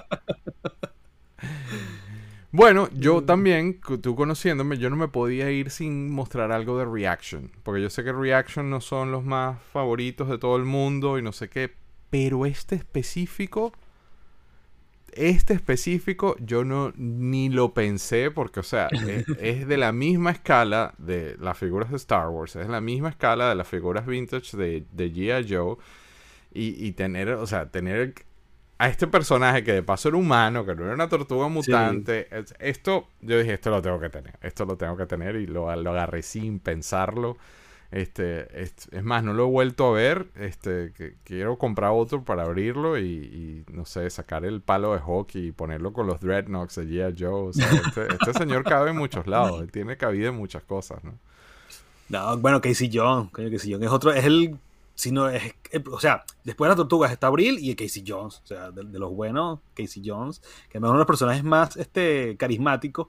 Bueno, 2.58 2.90
yo 2.94 3.24
también, 3.24 3.74
cu- 3.74 4.00
tú 4.00 4.16
conociéndome, 4.16 4.80
yo 4.80 4.90
no 4.90 4.96
me 4.96 5.08
podía 5.08 5.52
ir 5.52 5.70
sin 5.70 6.10
mostrar 6.10 6.52
algo 6.52 6.78
de 6.80 6.86
Reaction. 6.86 7.52
Porque 7.62 7.84
yo 7.84 7.90
sé 7.92 8.04
que 8.04 8.12
Reaction 8.12 8.68
no 8.70 8.82
son 8.82 9.12
los 9.12 9.24
más 9.24 9.62
favoritos 9.72 10.28
de 10.28 10.40
todo 10.40 10.56
el 10.58 10.64
mundo 10.66 11.20
y 11.20 11.22
no 11.22 11.32
sé 11.34 11.50
qué. 11.50 11.72
Pero 12.10 12.46
este 12.48 12.74
específico, 12.76 13.74
este 15.14 15.54
específico, 15.54 16.36
yo 16.40 16.64
no 16.64 16.94
ni 16.96 17.50
lo 17.50 17.74
pensé 17.74 18.32
porque, 18.32 18.60
o 18.60 18.64
sea, 18.64 18.88
es, 19.02 19.26
es 19.40 19.68
de 19.68 19.78
la 19.78 19.92
misma 19.92 20.32
escala 20.32 20.94
de 20.98 21.36
las 21.40 21.58
figuras 21.58 21.92
de 21.92 21.98
Star 21.98 22.30
Wars, 22.30 22.56
es 22.56 22.68
la 22.68 22.82
misma 22.82 23.10
escala 23.10 23.50
de 23.50 23.56
las 23.56 23.68
figuras 23.68 24.06
vintage 24.08 24.58
de, 24.58 24.84
de 24.92 25.12
G.I. 25.14 25.46
Joe. 25.54 25.76
Y, 26.54 26.88
y 26.88 26.94
tener, 26.94 27.30
o 27.30 27.46
sea, 27.46 27.70
tener 27.70 28.16
a 28.80 28.88
este 28.90 29.08
personaje 29.08 29.64
que 29.64 29.74
de 29.74 29.84
paso 29.84 30.10
era 30.10 30.18
humano, 30.18 30.66
que 30.66 30.76
no 30.76 30.86
era 30.86 30.94
una 30.94 31.10
tortuga 31.10 31.48
mutante. 31.48 32.28
es- 32.38 32.54
Esto, 32.60 33.08
yo 33.22 33.40
dije, 33.40 33.54
esto 33.54 33.70
lo 33.72 33.82
tengo 33.82 34.00
que 34.00 34.10
tener. 34.10 34.38
Esto 34.42 34.66
lo 34.66 34.78
tengo 34.78 34.96
que 34.98 35.06
tener 35.06 35.36
y 35.36 35.48
lo, 35.48 35.74
lo 35.76 35.92
agarré 35.92 36.22
sin 36.22 36.60
pensarlo. 36.60 37.38
Este, 37.90 38.62
es, 38.62 38.74
es 38.92 39.04
más, 39.04 39.24
no 39.24 39.34
lo 39.34 39.44
he 39.46 39.50
vuelto 39.50 39.88
a 39.88 39.92
ver. 39.94 40.28
Este, 40.36 40.92
que, 40.96 41.16
quiero 41.24 41.58
comprar 41.58 41.92
otro 41.94 42.24
para 42.24 42.44
abrirlo 42.44 42.98
y, 42.98 43.04
y, 43.06 43.66
no 43.72 43.86
sé, 43.86 44.10
sacar 44.10 44.46
el 44.46 44.62
palo 44.62 44.94
de 44.94 45.00
hockey 45.00 45.48
y 45.48 45.52
ponerlo 45.52 45.94
con 45.94 46.06
los 46.06 46.20
dreadnoughts 46.20 46.76
de 46.76 46.86
G.I. 46.86 47.16
Joe. 47.18 47.50
O 47.50 47.54
sea, 47.54 47.70
este, 47.72 48.08
este 48.20 48.34
señor 48.34 48.64
cabe 48.64 48.92
en 48.92 48.98
muchos 48.98 49.26
lados. 49.26 49.66
Tiene 49.72 49.98
cabida 49.98 50.30
en 50.30 50.36
muchas 50.36 50.64
cosas, 50.64 51.04
¿no? 51.04 51.18
No, 52.10 52.38
bueno, 52.38 52.62
Casey. 52.62 52.90
Coño, 52.90 53.30
Casey 53.32 53.72
Jones 53.74 53.88
es 53.88 53.92
otro, 53.92 54.14
es 54.14 54.26
el. 54.26 54.58
Si 54.98 55.12
no, 55.12 55.30
es, 55.30 55.54
eh, 55.72 55.84
o 55.92 56.00
sea, 56.00 56.26
después 56.44 56.68
de 56.68 56.70
las 56.70 56.78
tortugas 56.78 57.12
está 57.12 57.28
Abril 57.28 57.60
y 57.60 57.70
el 57.70 57.76
Casey 57.76 58.04
Jones. 58.06 58.42
O 58.44 58.48
sea, 58.48 58.72
de, 58.72 58.84
de 58.84 58.98
los 58.98 59.12
buenos, 59.12 59.60
Casey 59.76 60.02
Jones, 60.04 60.42
que 60.70 60.80
es 60.80 60.82
uno 60.82 60.94
de 60.94 60.98
los 60.98 61.06
personajes 61.06 61.44
más 61.44 61.78
este, 61.78 62.36
carismáticos. 62.36 63.08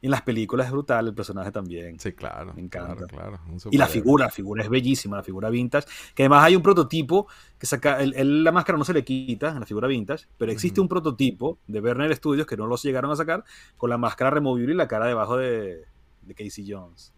En 0.00 0.10
las 0.10 0.22
películas 0.22 0.66
es 0.66 0.72
brutal 0.72 1.06
el 1.06 1.14
personaje 1.14 1.52
también. 1.52 2.00
Sí, 2.00 2.12
claro. 2.12 2.54
Me 2.54 2.62
encanta. 2.62 3.06
Claro, 3.06 3.38
Y 3.70 3.76
la 3.76 3.86
figura, 3.86 4.24
la 4.24 4.30
figura 4.30 4.64
es 4.64 4.70
bellísima, 4.70 5.18
la 5.18 5.22
figura 5.22 5.50
vintage. 5.50 5.86
Que 6.14 6.22
además 6.22 6.44
hay 6.44 6.56
un 6.56 6.62
prototipo 6.62 7.28
que 7.58 7.66
saca. 7.66 8.00
él 8.02 8.42
la 8.42 8.50
máscara 8.50 8.78
no 8.78 8.84
se 8.84 8.94
le 8.94 9.04
quita 9.04 9.50
en 9.50 9.60
la 9.60 9.66
figura 9.66 9.86
vintage, 9.86 10.26
pero 10.38 10.50
existe 10.50 10.80
un 10.80 10.88
prototipo 10.88 11.58
de 11.68 11.80
Werner 11.80 12.16
Studios 12.16 12.46
que 12.46 12.56
no 12.56 12.66
los 12.66 12.82
llegaron 12.82 13.10
a 13.10 13.16
sacar 13.16 13.44
con 13.76 13.90
la 13.90 13.98
máscara 13.98 14.30
removible 14.30 14.72
y 14.72 14.76
la 14.76 14.88
cara 14.88 15.06
debajo 15.06 15.36
de, 15.36 15.84
de 16.22 16.34
Casey 16.34 16.64
Jones. 16.66 17.12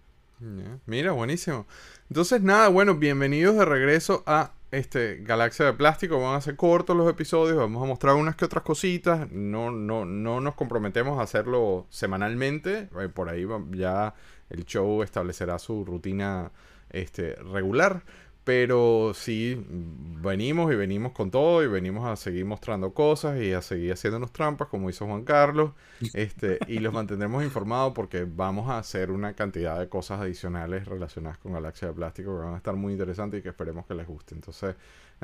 Mira, 0.87 1.13
buenísimo. 1.13 1.67
Entonces, 2.09 2.43
nada, 2.43 2.69
bueno, 2.69 2.97
bienvenidos 2.97 3.57
de 3.57 3.65
regreso 3.65 4.23
a 4.27 4.53
este 4.71 5.19
Galaxia 5.23 5.67
de 5.67 5.73
Plástico. 5.73 6.21
Van 6.21 6.37
a 6.37 6.41
ser 6.41 6.57
cortos 6.57 6.97
los 6.97 7.09
episodios, 7.09 7.57
vamos 7.57 7.83
a 7.83 7.87
mostrar 7.87 8.17
unas 8.17 8.37
que 8.37 8.45
otras 8.45 8.65
cositas. 8.65 9.31
No, 9.31 9.71
no, 9.71 10.05
no 10.05 10.41
nos 10.41 10.55
comprometemos 10.55 11.19
a 11.19 11.23
hacerlo 11.23 11.87
semanalmente. 11.91 12.89
Eh, 13.01 13.09
Por 13.09 13.29
ahí 13.29 13.47
ya 13.71 14.15
el 14.51 14.65
show 14.65 15.03
establecerá 15.03 15.59
su 15.59 15.85
rutina 15.85 16.51
este, 16.91 17.37
regular. 17.37 18.03
Pero 18.45 19.13
sí, 19.15 19.57
mm, 19.57 20.23
venimos 20.23 20.71
y 20.73 20.77
venimos 20.77 21.13
con 21.13 21.31
todo 21.31 21.63
y 21.65 21.67
venimos 21.67 22.07
a 22.07 22.17
seguir 22.17 22.45
mostrando 22.45 22.93
cosas 22.93 23.41
y 23.41 23.53
a 23.53 23.63
seguir 23.63 23.93
haciéndonos 23.93 24.33
trampas 24.33 24.69
como 24.69 24.91
hizo 24.91 25.07
Juan 25.07 25.25
Carlos. 25.25 25.73
Este, 26.13 26.59
y 26.69 26.81
los 26.81 26.93
mantendremos 26.93 27.43
informados 27.43 27.95
porque 27.95 28.27
vamos 28.29 28.69
a 28.69 28.79
hacer 28.79 29.11
una 29.11 29.33
cantidad 29.35 29.79
de 29.79 29.89
cosas 29.89 30.21
adicionales 30.21 30.87
relacionadas 30.87 31.39
con 31.39 31.53
Galaxia 31.55 31.89
de 31.89 31.95
Plástico 31.95 32.37
que 32.37 32.45
van 32.45 32.55
a 32.55 32.59
estar 32.59 32.75
muy 32.77 32.93
interesantes 32.93 33.41
y 33.41 33.43
que 33.43 33.49
esperemos 33.49 33.87
que 33.87 33.95
les 33.95 34.07
guste. 34.07 34.35
Entonces, 34.35 34.75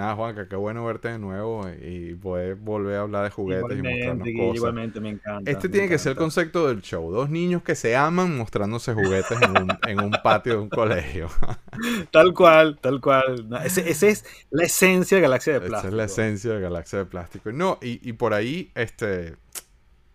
nada, 0.00 0.14
Juanca, 0.16 0.48
qué 0.48 0.56
bueno 0.56 0.84
verte 0.84 1.08
de 1.08 1.18
nuevo 1.18 1.68
y 1.68 2.14
poder 2.14 2.54
volver 2.54 2.96
a 2.96 3.00
hablar 3.02 3.24
de 3.24 3.30
juguetes 3.30 3.78
y 3.78 3.82
mostrarnos 3.82 4.28
cosas. 4.36 4.56
igualmente, 4.56 5.00
me 5.00 5.10
encanta. 5.10 5.50
Este 5.50 5.68
me 5.68 5.72
tiene 5.72 5.88
que 5.88 5.98
ser 5.98 6.12
el 6.12 6.18
concepto 6.18 6.68
del 6.68 6.80
show. 6.80 7.10
Dos 7.12 7.28
niños 7.28 7.62
que 7.62 7.74
se 7.74 7.94
aman 7.96 8.36
mostrándose 8.36 8.94
juguetes 8.94 9.40
en 9.42 9.50
un, 9.50 9.78
en 9.86 10.00
un 10.00 10.12
patio 10.22 10.54
de 10.54 10.58
un 10.60 10.68
colegio. 10.70 11.28
Tal 12.10 12.34
cual, 12.34 12.78
tal 12.80 13.00
cual. 13.00 13.48
No, 13.48 13.58
ese 13.58 13.88
es 13.90 14.24
la 14.50 14.64
esencia 14.64 15.16
de 15.16 15.22
Galaxia 15.22 15.52
de 15.54 15.58
Esa 15.60 15.68
Plástico. 15.68 15.88
es 15.88 15.94
la 15.94 16.04
esencia 16.04 16.52
de 16.52 16.60
Galaxia 16.60 16.98
de 16.98 17.04
Plástico. 17.06 17.52
No, 17.52 17.78
y, 17.80 18.06
y 18.08 18.12
por 18.14 18.34
ahí, 18.34 18.70
este, 18.74 19.36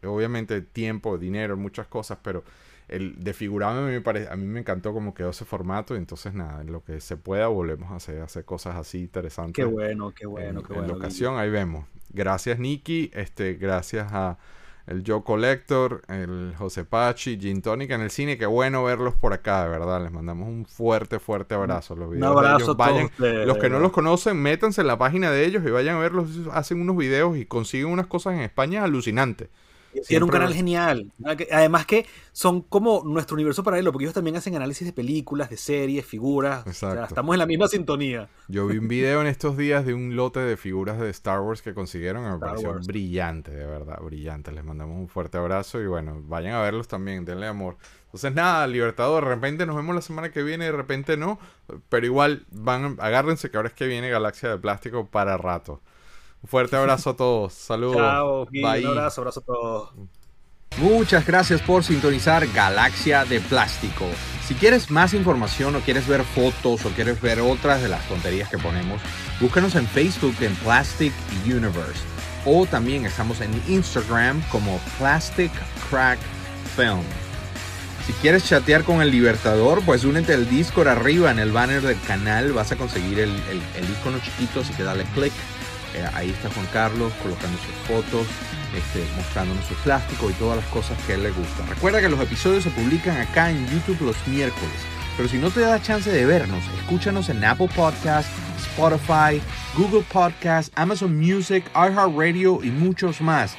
obviamente 0.03 0.61
tiempo, 0.61 1.17
dinero, 1.17 1.57
muchas 1.57 1.87
cosas, 1.87 2.19
pero 2.21 2.43
el 2.87 3.23
de 3.23 3.33
figurarme 3.33 3.79
a 3.79 3.83
mí 3.85 3.91
me 3.91 4.01
parece, 4.01 4.29
a 4.29 4.35
mí 4.35 4.45
me 4.45 4.59
encantó 4.59 4.93
como 4.93 5.13
quedó 5.13 5.31
ese 5.31 5.45
formato 5.45 5.95
y 5.95 5.97
entonces 5.97 6.33
nada, 6.33 6.61
en 6.61 6.71
lo 6.71 6.83
que 6.83 6.99
se 7.01 7.17
pueda 7.17 7.47
volvemos 7.47 7.91
a 7.91 7.95
hacer, 7.95 8.21
hacer 8.21 8.45
cosas 8.45 8.75
así 8.75 8.99
interesantes. 8.99 9.53
Qué 9.53 9.65
bueno, 9.65 10.11
qué 10.11 10.25
bueno, 10.27 10.59
en, 10.59 10.65
qué 10.65 10.73
en 10.73 10.79
bueno. 10.79 10.93
la 10.93 10.97
ocasión, 10.97 11.37
ahí 11.37 11.49
vemos. 11.49 11.85
Gracias 12.09 12.59
Nicky, 12.59 13.11
este, 13.13 13.53
gracias 13.55 14.11
a 14.11 14.37
el 14.87 15.03
Joe 15.05 15.23
Collector, 15.23 16.03
el 16.09 16.53
José 16.57 16.85
Pachi, 16.85 17.39
Gin 17.39 17.61
Tonic 17.61 17.89
en 17.91 18.01
el 18.01 18.11
cine, 18.11 18.37
qué 18.37 18.45
bueno 18.45 18.83
verlos 18.83 19.15
por 19.15 19.33
acá, 19.33 19.63
de 19.63 19.69
verdad. 19.69 20.01
Les 20.01 20.11
mandamos 20.11 20.47
un 20.47 20.65
fuerte, 20.65 21.19
fuerte 21.19 21.55
abrazo. 21.55 21.95
Los 21.95 22.09
Un 22.09 22.15
videos 22.15 22.41
de 22.41 22.47
abrazo 22.47 22.71
a 22.71 22.77
todos 22.77 23.47
los 23.47 23.57
que 23.57 23.69
no 23.69 23.79
los 23.79 23.91
conocen, 23.91 24.37
métanse 24.37 24.81
en 24.81 24.87
la 24.87 24.97
página 24.97 25.31
de 25.31 25.45
ellos 25.45 25.63
y 25.65 25.71
vayan 25.71 25.97
a 25.97 25.99
verlos. 25.99 26.29
Hacen 26.51 26.81
unos 26.81 26.97
videos 26.97 27.35
y 27.37 27.45
consiguen 27.45 27.87
unas 27.87 28.07
cosas 28.07 28.33
en 28.33 28.41
España 28.41 28.83
alucinantes. 28.83 29.49
Tiene 30.07 30.25
un 30.25 30.31
canal 30.31 30.53
genial. 30.53 31.11
Además 31.51 31.85
que 31.85 32.05
son 32.31 32.61
como 32.61 33.03
nuestro 33.05 33.35
universo 33.35 33.63
paralelo, 33.63 33.91
porque 33.91 34.05
ellos 34.05 34.13
también 34.13 34.35
hacen 34.35 34.55
análisis 34.55 34.85
de 34.85 34.93
películas, 34.93 35.49
de 35.49 35.57
series, 35.57 36.05
figuras. 36.05 36.65
O 36.67 36.73
sea, 36.73 37.05
estamos 37.05 37.33
en 37.33 37.39
la 37.39 37.45
misma 37.45 37.67
sintonía. 37.67 38.29
Yo 38.47 38.67
vi 38.67 38.77
un 38.77 38.87
video 38.87 39.21
en 39.21 39.27
estos 39.27 39.57
días 39.57 39.85
de 39.85 39.93
un 39.93 40.15
lote 40.15 40.39
de 40.39 40.57
figuras 40.57 40.99
de 40.99 41.09
Star 41.09 41.41
Wars 41.41 41.61
que 41.61 41.73
consiguieron. 41.73 42.31
Me 42.31 42.39
pareció 42.39 42.73
brillante, 42.85 43.51
de 43.51 43.65
verdad, 43.65 43.99
brillante. 44.01 44.51
Les 44.51 44.63
mandamos 44.63 44.97
un 44.97 45.07
fuerte 45.07 45.37
abrazo 45.37 45.81
y 45.81 45.87
bueno, 45.87 46.21
vayan 46.25 46.53
a 46.53 46.61
verlos 46.61 46.87
también, 46.87 47.25
denle 47.25 47.47
amor. 47.47 47.77
Entonces 48.15 48.33
nada, 48.33 48.65
Libertador, 48.65 49.25
de 49.25 49.29
repente 49.29 49.65
nos 49.65 49.75
vemos 49.75 49.93
la 49.93 50.01
semana 50.01 50.31
que 50.31 50.41
viene, 50.41 50.65
de 50.65 50.71
repente 50.71 51.17
no, 51.17 51.37
pero 51.89 52.05
igual 52.05 52.45
van, 52.49 52.95
agárrense 52.99 53.51
que 53.51 53.57
ahora 53.57 53.67
es 53.67 53.75
que 53.75 53.87
viene 53.87 54.09
Galaxia 54.09 54.47
de 54.49 54.57
Plástico 54.57 55.07
para 55.07 55.35
rato. 55.35 55.81
Un 56.45 56.49
fuerte 56.49 56.75
abrazo 56.75 57.09
a 57.09 57.15
todos. 57.15 57.53
Saludos. 57.53 57.97
Chao, 57.97 58.47
un 58.53 58.65
abrazo, 58.85 59.21
abrazo 59.21 59.39
a 59.39 59.43
todos. 59.43 59.89
Muchas 60.77 61.25
gracias 61.25 61.59
por 61.59 61.83
sintonizar 61.83 62.45
Galaxia 62.53 63.25
de 63.25 63.39
Plástico. 63.39 64.05
Si 64.47 64.53
quieres 64.53 64.91
más 64.91 65.15
información 65.15 65.75
o 65.75 65.79
quieres 65.79 66.07
ver 66.07 66.23
fotos 66.23 66.85
o 66.85 66.89
quieres 66.89 67.19
ver 67.19 67.39
otras 67.39 67.81
de 67.81 67.89
las 67.89 68.07
tonterías 68.07 68.47
que 68.47 68.59
ponemos, 68.59 69.01
búscanos 69.41 69.73
en 69.73 69.87
Facebook 69.87 70.35
en 70.41 70.53
Plastic 70.57 71.13
Universe. 71.45 72.03
O 72.45 72.67
también 72.67 73.07
estamos 73.07 73.41
en 73.41 73.49
Instagram 73.67 74.39
como 74.51 74.79
Plastic 74.99 75.51
Crack 75.89 76.19
Film. 76.75 77.01
Si 78.05 78.13
quieres 78.21 78.45
chatear 78.45 78.83
con 78.83 79.01
el 79.01 79.09
Libertador, 79.09 79.81
pues 79.83 80.03
únete 80.03 80.35
al 80.35 80.47
Discord 80.47 80.89
arriba 80.89 81.31
en 81.31 81.39
el 81.39 81.51
banner 81.51 81.81
del 81.81 81.99
canal. 82.01 82.53
Vas 82.53 82.71
a 82.71 82.75
conseguir 82.75 83.19
el, 83.19 83.31
el 83.31 83.89
icono 83.99 84.19
chiquito, 84.19 84.59
así 84.59 84.71
que 84.73 84.83
dale 84.83 85.05
click 85.15 85.33
eh, 85.95 86.05
ahí 86.13 86.29
está 86.29 86.49
Juan 86.49 86.67
Carlos 86.73 87.13
colocando 87.23 87.57
sus 87.57 87.75
fotos, 87.87 88.27
este, 88.75 89.05
mostrándonos 89.15 89.65
su 89.65 89.73
plástico 89.75 90.29
y 90.29 90.33
todas 90.33 90.57
las 90.57 90.65
cosas 90.67 90.97
que 91.05 91.13
a 91.13 91.15
él 91.15 91.23
le 91.23 91.31
gustan. 91.31 91.67
Recuerda 91.69 92.01
que 92.01 92.09
los 92.09 92.19
episodios 92.19 92.63
se 92.63 92.69
publican 92.71 93.17
acá 93.17 93.49
en 93.49 93.67
YouTube 93.67 94.01
los 94.01 94.27
miércoles. 94.27 94.75
Pero 95.17 95.29
si 95.29 95.37
no 95.37 95.49
te 95.49 95.61
da 95.61 95.81
chance 95.81 96.11
de 96.11 96.25
vernos, 96.25 96.61
escúchanos 96.81 97.29
en 97.29 97.43
Apple 97.43 97.69
Podcasts, 97.73 98.29
Spotify, 98.57 99.41
Google 99.77 100.03
Podcasts, 100.11 100.71
Amazon 100.75 101.15
Music, 101.15 101.63
iHeartRadio 101.73 102.61
y 102.61 102.69
muchos 102.69 103.21
más. 103.21 103.55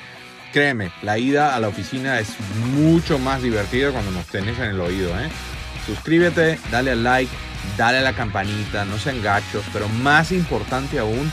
Créeme, 0.53 0.93
la 1.03 1.19
ida 1.19 1.57
a 1.57 1.61
la 1.61 1.69
oficina 1.69 2.19
es 2.19 2.29
mucho 2.75 3.19
más 3.19 3.43
divertida 3.43 3.91
cuando 3.91 4.11
nos 4.11 4.27
tenés 4.27 4.59
en 4.59 4.71
el 4.71 4.81
oído. 4.81 5.19
¿eh? 5.19 5.29
Suscríbete, 5.87 6.59
dale 6.71 6.91
al 6.91 7.03
like, 7.03 7.33
dale 7.79 7.99
a 7.99 8.03
la 8.03 8.13
campanita, 8.13 8.85
no 8.85 8.99
sean 8.99 9.23
gachos, 9.23 9.65
pero 9.73 9.89
más 9.89 10.33
importante 10.33 10.99
aún, 10.99 11.33